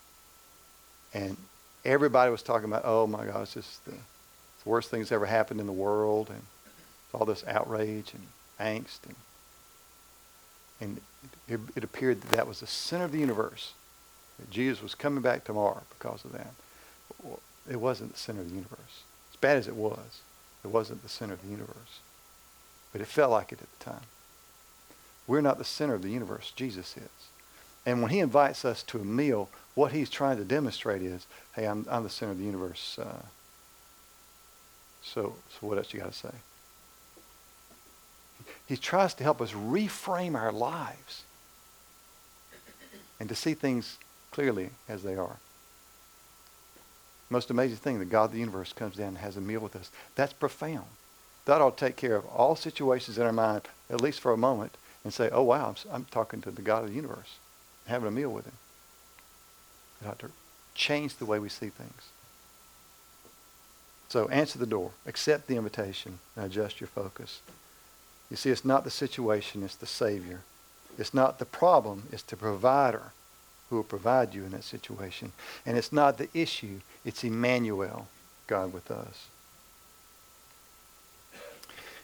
And 1.14 1.36
everybody 1.84 2.30
was 2.30 2.42
talking 2.42 2.68
about, 2.68 2.82
oh 2.84 3.06
my 3.06 3.24
God, 3.24 3.42
this 3.42 3.56
is 3.56 3.80
the, 3.86 3.92
the 3.92 4.68
worst 4.68 4.90
thing 4.90 5.00
that's 5.00 5.12
ever 5.12 5.26
happened 5.26 5.60
in 5.60 5.66
the 5.66 5.72
world, 5.72 6.28
and 6.28 6.42
all 7.12 7.24
this 7.24 7.44
outrage 7.46 8.12
and 8.12 8.26
angst, 8.60 8.98
and 9.06 9.14
and 10.80 11.00
it, 11.48 11.60
it 11.76 11.84
appeared 11.84 12.20
that 12.20 12.30
that 12.30 12.48
was 12.48 12.60
the 12.60 12.66
center 12.66 13.04
of 13.04 13.12
the 13.12 13.18
universe. 13.18 13.72
That 14.38 14.50
Jesus 14.50 14.82
was 14.82 14.94
coming 14.94 15.22
back 15.22 15.44
tomorrow 15.44 15.82
because 15.96 16.24
of 16.24 16.32
that. 16.32 16.50
It 17.70 17.76
wasn't 17.76 18.12
the 18.12 18.18
center 18.18 18.40
of 18.40 18.48
the 18.48 18.54
universe. 18.54 19.02
As 19.32 19.36
bad 19.40 19.56
as 19.56 19.68
it 19.68 19.76
was, 19.76 20.20
it 20.64 20.68
wasn't 20.68 21.02
the 21.02 21.08
center 21.08 21.34
of 21.34 21.42
the 21.42 21.48
universe. 21.48 22.00
But 22.92 23.00
it 23.00 23.06
felt 23.06 23.30
like 23.30 23.52
it 23.52 23.60
at 23.62 23.78
the 23.78 23.84
time. 23.84 24.06
We're 25.26 25.40
not 25.40 25.58
the 25.58 25.64
center 25.64 25.94
of 25.94 26.02
the 26.02 26.10
universe. 26.10 26.52
Jesus 26.54 26.96
is. 26.96 27.28
And 27.86 28.02
when 28.02 28.10
he 28.10 28.18
invites 28.18 28.64
us 28.64 28.82
to 28.84 28.98
a 28.98 29.04
meal, 29.04 29.48
what 29.74 29.92
he's 29.92 30.10
trying 30.10 30.36
to 30.36 30.44
demonstrate 30.44 31.02
is, 31.02 31.26
hey, 31.54 31.66
I'm, 31.66 31.86
I'm 31.90 32.04
the 32.04 32.10
center 32.10 32.32
of 32.32 32.38
the 32.38 32.44
universe. 32.44 32.98
Uh, 32.98 33.22
so, 35.02 35.34
so 35.48 35.66
what 35.66 35.78
else 35.78 35.92
you 35.92 36.00
got 36.00 36.12
to 36.12 36.18
say? 36.18 36.30
He 38.66 38.76
tries 38.76 39.14
to 39.14 39.24
help 39.24 39.40
us 39.40 39.52
reframe 39.52 40.34
our 40.34 40.52
lives 40.52 41.24
and 43.20 43.28
to 43.28 43.34
see 43.34 43.54
things 43.54 43.98
clearly 44.30 44.70
as 44.88 45.02
they 45.02 45.16
are. 45.16 45.36
Most 47.30 47.50
amazing 47.50 47.78
thing, 47.78 47.98
the 47.98 48.04
God 48.04 48.24
of 48.24 48.32
the 48.32 48.38
universe 48.38 48.72
comes 48.72 48.96
down 48.96 49.08
and 49.08 49.18
has 49.18 49.36
a 49.36 49.40
meal 49.40 49.60
with 49.60 49.76
us. 49.76 49.90
That's 50.14 50.32
profound. 50.32 50.86
That 51.46 51.60
ought 51.60 51.76
to 51.76 51.86
take 51.86 51.96
care 51.96 52.16
of 52.16 52.26
all 52.26 52.56
situations 52.56 53.18
in 53.18 53.26
our 53.26 53.32
mind, 53.32 53.62
at 53.90 54.00
least 54.00 54.20
for 54.20 54.32
a 54.32 54.36
moment, 54.36 54.76
and 55.02 55.12
say, 55.12 55.28
oh, 55.30 55.42
wow, 55.42 55.68
I'm, 55.68 55.92
I'm 55.92 56.04
talking 56.06 56.40
to 56.42 56.50
the 56.50 56.62
God 56.62 56.84
of 56.84 56.90
the 56.90 56.96
universe, 56.96 57.38
having 57.86 58.08
a 58.08 58.10
meal 58.10 58.30
with 58.30 58.46
him. 58.46 58.54
It 60.04 60.08
ought 60.08 60.18
to 60.18 60.30
change 60.74 61.16
the 61.16 61.24
way 61.24 61.38
we 61.38 61.48
see 61.48 61.68
things. 61.68 62.10
So 64.08 64.28
answer 64.28 64.58
the 64.58 64.66
door, 64.66 64.90
accept 65.06 65.46
the 65.46 65.56
invitation, 65.56 66.18
and 66.36 66.44
adjust 66.44 66.80
your 66.80 66.88
focus. 66.88 67.40
You 68.30 68.36
see, 68.36 68.50
it's 68.50 68.64
not 68.64 68.84
the 68.84 68.90
situation, 68.90 69.62
it's 69.62 69.76
the 69.76 69.86
Savior. 69.86 70.40
It's 70.98 71.14
not 71.14 71.38
the 71.38 71.44
problem, 71.44 72.04
it's 72.12 72.22
the 72.22 72.36
provider 72.36 73.12
who 73.68 73.76
will 73.76 73.82
provide 73.82 74.34
you 74.34 74.44
in 74.44 74.50
that 74.50 74.64
situation. 74.64 75.32
And 75.66 75.76
it's 75.76 75.92
not 75.92 76.18
the 76.18 76.28
issue, 76.34 76.80
it's 77.04 77.24
Emmanuel, 77.24 78.06
God 78.46 78.72
with 78.72 78.90
us. 78.90 79.26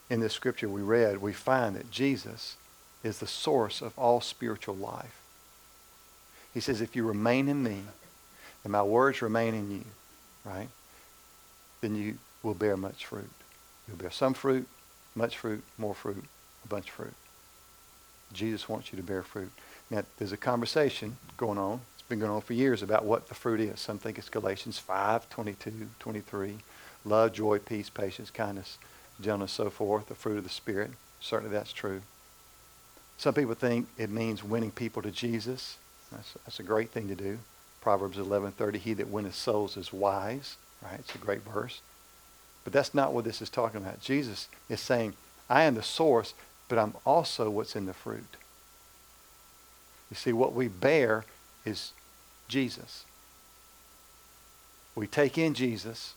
In 0.08 0.20
this 0.20 0.32
scripture 0.32 0.68
we 0.68 0.82
read, 0.82 1.18
we 1.18 1.32
find 1.32 1.76
that 1.76 1.90
Jesus 1.90 2.56
is 3.04 3.18
the 3.18 3.26
source 3.26 3.80
of 3.80 3.96
all 3.96 4.20
spiritual 4.20 4.74
life. 4.74 5.19
He 6.54 6.60
says, 6.60 6.80
if 6.80 6.96
you 6.96 7.06
remain 7.06 7.48
in 7.48 7.62
me 7.62 7.82
and 8.64 8.72
my 8.72 8.82
words 8.82 9.22
remain 9.22 9.54
in 9.54 9.70
you, 9.70 9.84
right, 10.44 10.68
then 11.80 11.94
you 11.94 12.18
will 12.42 12.54
bear 12.54 12.76
much 12.76 13.06
fruit. 13.06 13.30
You'll 13.86 13.96
bear 13.96 14.10
some 14.10 14.34
fruit, 14.34 14.66
much 15.14 15.38
fruit, 15.38 15.62
more 15.78 15.94
fruit, 15.94 16.24
a 16.64 16.68
bunch 16.68 16.88
of 16.88 16.94
fruit. 16.94 17.14
Jesus 18.32 18.68
wants 18.68 18.92
you 18.92 18.96
to 18.96 19.02
bear 19.02 19.22
fruit. 19.22 19.50
Now, 19.90 20.04
there's 20.18 20.32
a 20.32 20.36
conversation 20.36 21.16
going 21.36 21.58
on. 21.58 21.80
It's 21.94 22.08
been 22.08 22.20
going 22.20 22.30
on 22.30 22.42
for 22.42 22.52
years 22.52 22.82
about 22.82 23.04
what 23.04 23.28
the 23.28 23.34
fruit 23.34 23.60
is. 23.60 23.80
Some 23.80 23.98
think 23.98 24.18
it's 24.18 24.28
Galatians 24.28 24.78
5, 24.78 25.28
22, 25.28 25.88
23. 25.98 26.58
Love, 27.04 27.32
joy, 27.32 27.58
peace, 27.58 27.90
patience, 27.90 28.30
kindness, 28.30 28.78
gentleness, 29.20 29.52
so 29.52 29.70
forth. 29.70 30.06
The 30.06 30.14
fruit 30.14 30.38
of 30.38 30.44
the 30.44 30.50
Spirit. 30.50 30.90
Certainly 31.20 31.52
that's 31.52 31.72
true. 31.72 32.02
Some 33.18 33.34
people 33.34 33.54
think 33.54 33.88
it 33.98 34.10
means 34.10 34.44
winning 34.44 34.70
people 34.70 35.02
to 35.02 35.10
Jesus. 35.10 35.76
That's, 36.12 36.34
that's 36.44 36.60
a 36.60 36.64
great 36.64 36.90
thing 36.90 37.08
to 37.08 37.14
do. 37.14 37.38
Proverbs 37.80 38.18
11:30, 38.18 38.76
he 38.76 38.94
that 38.94 39.08
winneth 39.08 39.34
souls 39.34 39.76
is 39.76 39.92
wise. 39.92 40.56
Right? 40.82 40.98
It's 40.98 41.14
a 41.14 41.18
great 41.18 41.42
verse. 41.42 41.80
But 42.64 42.72
that's 42.72 42.94
not 42.94 43.12
what 43.12 43.24
this 43.24 43.42
is 43.42 43.50
talking 43.50 43.80
about. 43.80 44.00
Jesus 44.00 44.48
is 44.68 44.80
saying, 44.80 45.14
I 45.48 45.64
am 45.64 45.74
the 45.74 45.82
source, 45.82 46.34
but 46.68 46.78
I'm 46.78 46.94
also 47.04 47.50
what's 47.50 47.76
in 47.76 47.86
the 47.86 47.94
fruit. 47.94 48.36
You 50.10 50.16
see, 50.16 50.32
what 50.32 50.54
we 50.54 50.68
bear 50.68 51.24
is 51.64 51.92
Jesus. 52.48 53.04
We 54.94 55.06
take 55.06 55.38
in 55.38 55.54
Jesus 55.54 56.14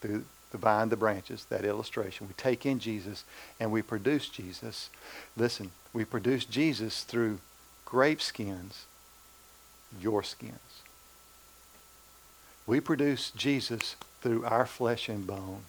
through 0.00 0.24
the 0.50 0.58
vine, 0.58 0.88
the 0.88 0.96
branches, 0.96 1.46
that 1.46 1.64
illustration. 1.64 2.26
We 2.28 2.34
take 2.34 2.66
in 2.66 2.78
Jesus 2.78 3.24
and 3.60 3.70
we 3.70 3.82
produce 3.82 4.28
Jesus. 4.28 4.90
Listen, 5.36 5.70
we 5.92 6.04
produce 6.04 6.44
Jesus 6.44 7.02
through 7.04 7.38
grape 7.84 8.20
skins, 8.20 8.86
your 10.00 10.22
skins. 10.22 10.58
We 12.66 12.80
produce 12.80 13.30
Jesus 13.32 13.96
through 14.20 14.44
our 14.44 14.66
flesh 14.66 15.08
and 15.08 15.26
bone, 15.26 15.62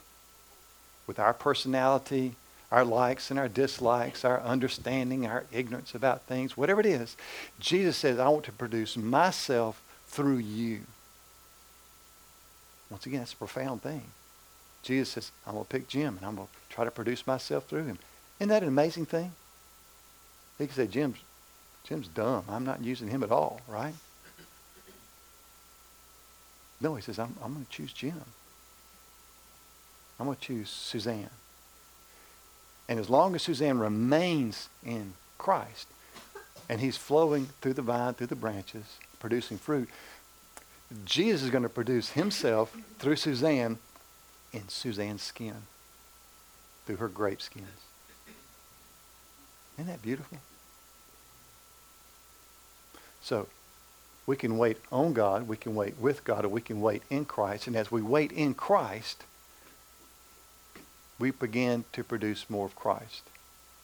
with 1.07 1.19
our 1.19 1.33
personality, 1.33 2.35
our 2.71 2.85
likes 2.85 3.29
and 3.29 3.39
our 3.39 3.47
dislikes, 3.47 4.25
our 4.25 4.41
understanding, 4.41 5.27
our 5.27 5.45
ignorance 5.51 5.93
about 5.93 6.23
things, 6.23 6.57
whatever 6.57 6.79
it 6.79 6.85
is. 6.85 7.15
Jesus 7.59 7.97
says, 7.97 8.19
I 8.19 8.29
want 8.29 8.45
to 8.45 8.51
produce 8.51 8.97
myself 8.97 9.81
through 10.07 10.37
you. 10.37 10.81
Once 12.89 13.05
again, 13.05 13.21
it's 13.21 13.33
a 13.33 13.37
profound 13.37 13.81
thing. 13.81 14.03
Jesus 14.83 15.09
says, 15.09 15.31
I'm 15.45 15.53
going 15.53 15.65
to 15.65 15.69
pick 15.69 15.87
Jim 15.87 16.17
and 16.17 16.25
I'm 16.25 16.35
going 16.35 16.47
to 16.47 16.75
try 16.75 16.83
to 16.83 16.91
produce 16.91 17.25
myself 17.25 17.67
through 17.67 17.85
him. 17.85 17.97
Isn't 18.39 18.49
that 18.49 18.63
an 18.63 18.69
amazing 18.69 19.05
thing? 19.05 19.31
He 20.57 20.67
could 20.67 20.75
say, 20.75 20.87
Jim's, 20.87 21.17
Jim's 21.83 22.07
dumb. 22.07 22.45
I'm 22.49 22.65
not 22.65 22.83
using 22.83 23.07
him 23.07 23.23
at 23.23 23.31
all, 23.31 23.61
right? 23.67 23.93
No, 26.83 26.95
he 26.95 27.01
says, 27.01 27.17
I'm, 27.17 27.33
I'm 27.41 27.53
going 27.53 27.65
to 27.65 27.71
choose 27.71 27.93
Jim. 27.93 28.21
I'm 30.19 30.25
going 30.25 30.37
to 30.37 30.41
choose 30.41 30.69
Suzanne. 30.69 31.29
And 32.89 32.99
as 32.99 33.09
long 33.09 33.33
as 33.33 33.41
Suzanne 33.43 33.79
remains 33.79 34.67
in 34.85 35.13
Christ 35.37 35.87
and 36.69 36.81
he's 36.81 36.97
flowing 36.97 37.47
through 37.61 37.73
the 37.73 37.81
vine, 37.81 38.13
through 38.13 38.27
the 38.27 38.35
branches, 38.35 38.83
producing 39.19 39.57
fruit, 39.57 39.89
Jesus 41.05 41.43
is 41.43 41.49
going 41.49 41.63
to 41.63 41.69
produce 41.69 42.11
himself 42.11 42.75
through 42.99 43.15
Suzanne 43.15 43.77
in 44.51 44.67
Suzanne's 44.67 45.23
skin, 45.23 45.55
through 46.85 46.97
her 46.97 47.07
grape 47.07 47.41
skins. 47.41 47.67
Isn't 49.77 49.87
that 49.87 50.01
beautiful? 50.01 50.37
So, 53.21 53.47
we 54.25 54.35
can 54.35 54.57
wait 54.57 54.77
on 54.91 55.13
God, 55.13 55.47
we 55.47 55.57
can 55.57 55.75
wait 55.75 55.97
with 55.97 56.23
God, 56.23 56.45
or 56.45 56.49
we 56.49 56.61
can 56.61 56.81
wait 56.81 57.03
in 57.09 57.25
Christ. 57.25 57.67
And 57.67 57.75
as 57.75 57.91
we 57.91 58.01
wait 58.01 58.31
in 58.31 58.53
Christ, 58.53 59.23
we 61.19 61.31
begin 61.31 61.85
to 61.93 62.03
produce 62.03 62.49
more 62.49 62.65
of 62.65 62.75
Christ 62.75 63.23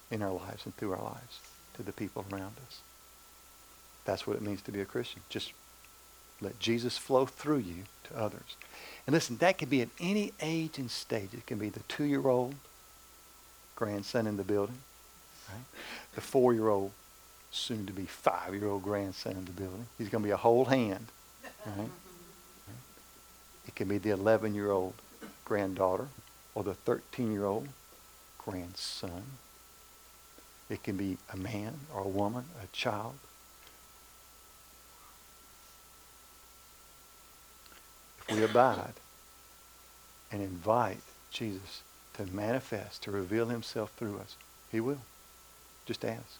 in 0.09 0.21
our 0.21 0.31
lives 0.31 0.65
and 0.65 0.75
through 0.75 0.93
our 0.93 1.03
lives 1.03 1.39
to 1.75 1.83
the 1.83 1.91
people 1.91 2.25
around 2.31 2.55
us. 2.67 2.79
That's 4.05 4.25
what 4.25 4.37
it 4.37 4.41
means 4.41 4.61
to 4.63 4.71
be 4.71 4.81
a 4.81 4.85
Christian. 4.85 5.21
Just 5.29 5.51
let 6.41 6.59
Jesus 6.59 6.97
flow 6.97 7.25
through 7.25 7.59
you 7.59 7.83
to 8.05 8.17
others. 8.17 8.55
And 9.05 9.13
listen, 9.13 9.37
that 9.37 9.57
can 9.57 9.69
be 9.69 9.81
at 9.81 9.89
any 9.99 10.31
age 10.41 10.77
and 10.77 10.89
stage. 10.89 11.29
It 11.33 11.45
can 11.45 11.57
be 11.57 11.69
the 11.69 11.81
two-year-old 11.81 12.55
grandson 13.75 14.25
in 14.25 14.37
the 14.37 14.43
building, 14.43 14.79
right? 15.49 15.63
the 16.15 16.21
four-year-old, 17.51 17.87
soon-to-be 17.87 18.05
five-year-old 18.05 18.83
grandson 18.83 19.33
in 19.33 19.45
the 19.45 19.51
building. 19.51 19.87
He's 19.97 20.09
going 20.09 20.23
to 20.23 20.27
be 20.27 20.31
a 20.31 20.37
whole 20.37 20.65
hand. 20.65 21.07
Right? 21.65 21.89
It 23.67 23.75
can 23.75 23.87
be 23.87 23.97
the 23.97 24.09
11-year-old 24.09 24.95
granddaughter 25.45 26.07
or 26.55 26.63
the 26.63 26.73
13 26.73 27.31
year 27.31 27.45
old 27.45 27.67
grandson. 28.37 29.23
It 30.69 30.83
can 30.83 30.97
be 30.97 31.17
a 31.33 31.37
man 31.37 31.73
or 31.93 32.01
a 32.01 32.07
woman, 32.07 32.45
a 32.63 32.67
child. 32.75 33.15
If 38.19 38.35
we 38.35 38.43
abide 38.43 38.93
and 40.31 40.41
invite 40.41 41.01
Jesus 41.31 41.81
to 42.13 42.25
manifest, 42.27 43.03
to 43.03 43.11
reveal 43.11 43.47
himself 43.47 43.91
through 43.97 44.19
us, 44.19 44.35
he 44.71 44.79
will. 44.79 45.01
Just 45.87 46.05
ask. 46.05 46.37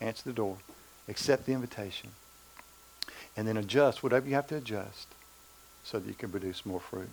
Answer 0.00 0.22
the 0.24 0.32
door. 0.32 0.56
Accept 1.08 1.46
the 1.46 1.52
invitation. 1.52 2.10
And 3.36 3.46
then 3.46 3.56
adjust 3.56 4.02
whatever 4.02 4.28
you 4.28 4.34
have 4.34 4.48
to 4.48 4.56
adjust 4.56 5.08
so 5.84 5.98
that 5.98 6.08
you 6.08 6.14
can 6.14 6.30
produce 6.30 6.66
more 6.66 6.80
fruit. 6.80 7.10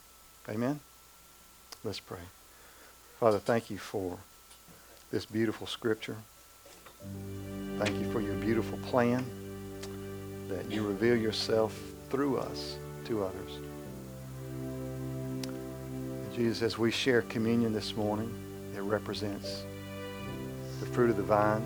Amen? 0.50 0.80
Let's 1.84 2.00
pray. 2.00 2.20
Father, 3.20 3.40
thank 3.40 3.70
you 3.70 3.78
for 3.78 4.18
this 5.12 5.26
beautiful 5.26 5.68
scripture. 5.68 6.18
Thank 7.78 8.00
you 8.00 8.12
for 8.12 8.22
your 8.22 8.36
beautiful 8.36 8.78
plan 8.80 9.26
that 10.48 10.72
you 10.72 10.86
reveal 10.86 11.16
yourself 11.16 11.78
through 12.10 12.38
us 12.38 12.78
to 13.06 13.24
others. 13.24 13.60
Jesus, 16.36 16.62
as 16.64 16.78
we 16.78 16.90
share 16.90 17.22
communion 17.24 17.74
this 17.74 17.96
morning, 17.96 18.34
it 18.76 18.82
represents 18.82 19.64
the 20.80 20.86
fruit 20.88 21.12
of 21.12 21.18
the 21.18 21.24
vine, 21.24 21.62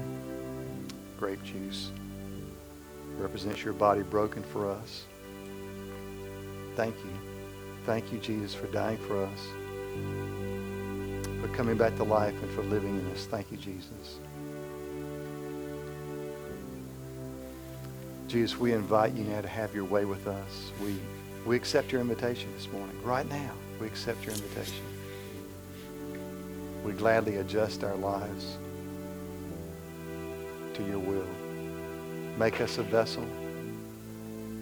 grape 1.18 1.44
juice. 1.44 1.92
Represents 3.18 3.64
your 3.64 3.74
body 3.74 4.04
broken 4.04 4.44
for 4.44 4.70
us. 4.70 5.06
Thank 6.76 6.96
you. 6.98 7.12
Thank 7.86 8.12
you, 8.12 8.20
Jesus, 8.20 8.54
for 8.54 8.68
dying 8.68 8.98
for 8.98 9.24
us 9.24 9.40
for 11.42 11.48
coming 11.50 11.78
back 11.78 11.96
to 11.98 12.04
life 12.04 12.34
and 12.42 12.52
for 12.52 12.64
living 12.64 13.00
in 13.00 13.12
us. 13.12 13.26
Thank 13.26 13.52
you, 13.52 13.58
Jesus. 13.58 14.20
Jesus, 18.28 18.58
we 18.58 18.74
invite 18.74 19.14
you 19.14 19.24
now 19.24 19.42
to 19.42 19.48
have 19.48 19.74
your 19.74 19.86
way 19.86 20.06
with 20.06 20.28
us. 20.28 20.72
We, 20.84 20.98
we 21.46 21.56
accept 21.56 21.92
your 21.92 22.02
invitation 22.02 22.52
this 22.54 22.68
morning. 22.72 23.02
Right 23.04 23.28
now, 23.30 23.52
we 23.80 23.88
accept 23.88 24.26
your 24.26 24.34
invitation. 24.34 24.84
We 26.84 26.92
gladly 26.94 27.38
adjust 27.38 27.84
our 27.84 27.96
lives 27.96 28.58
to 30.78 30.84
your 30.84 31.00
will. 31.00 31.28
Make 32.38 32.62
us 32.62 32.78
a 32.78 32.84
vessel. 32.84 33.26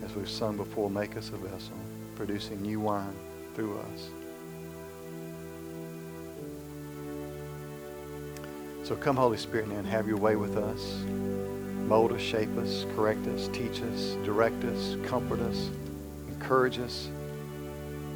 As 0.03 0.15
we've 0.15 0.29
sung 0.29 0.55
before, 0.55 0.89
make 0.89 1.17
us 1.17 1.29
a 1.29 1.37
vessel, 1.37 1.75
producing 2.15 2.61
new 2.61 2.79
wine 2.79 3.13
through 3.53 3.77
us. 3.77 4.09
So 8.83 8.95
come, 8.95 9.17
Holy 9.17 9.37
Spirit, 9.37 9.67
and 9.67 9.85
have 9.85 10.07
your 10.07 10.17
way 10.17 10.37
with 10.37 10.57
us. 10.57 11.03
Mold 11.87 12.13
us, 12.13 12.21
shape 12.21 12.55
us, 12.57 12.85
correct 12.95 13.27
us, 13.27 13.49
teach 13.49 13.81
us, 13.81 14.15
direct 14.23 14.63
us, 14.63 14.95
comfort 15.05 15.39
us, 15.41 15.69
encourage 16.29 16.79
us. 16.79 17.09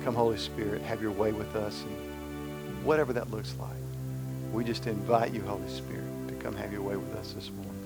Come, 0.03 0.15
Holy 0.15 0.37
Spirit, 0.37 0.81
have 0.83 1.01
your 1.01 1.11
way 1.11 1.33
with 1.33 1.55
us, 1.55 1.83
and 1.83 2.85
whatever 2.85 3.11
that 3.13 3.29
looks 3.29 3.55
like. 3.59 3.69
We 4.53 4.63
just 4.63 4.87
invite 4.87 5.33
you, 5.33 5.41
Holy 5.41 5.67
Spirit, 5.69 6.29
to 6.29 6.33
come 6.35 6.55
have 6.55 6.71
your 6.71 6.81
way 6.81 6.95
with 6.95 7.13
us 7.15 7.33
this 7.33 7.51
morning. 7.51 7.78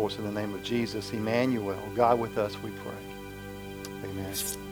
In 0.00 0.24
the 0.24 0.32
name 0.32 0.54
of 0.54 0.62
Jesus, 0.62 1.12
Emmanuel, 1.12 1.78
God 1.94 2.18
with 2.18 2.38
us, 2.38 2.56
we 2.62 2.70
pray. 2.70 3.92
Amen. 4.02 4.69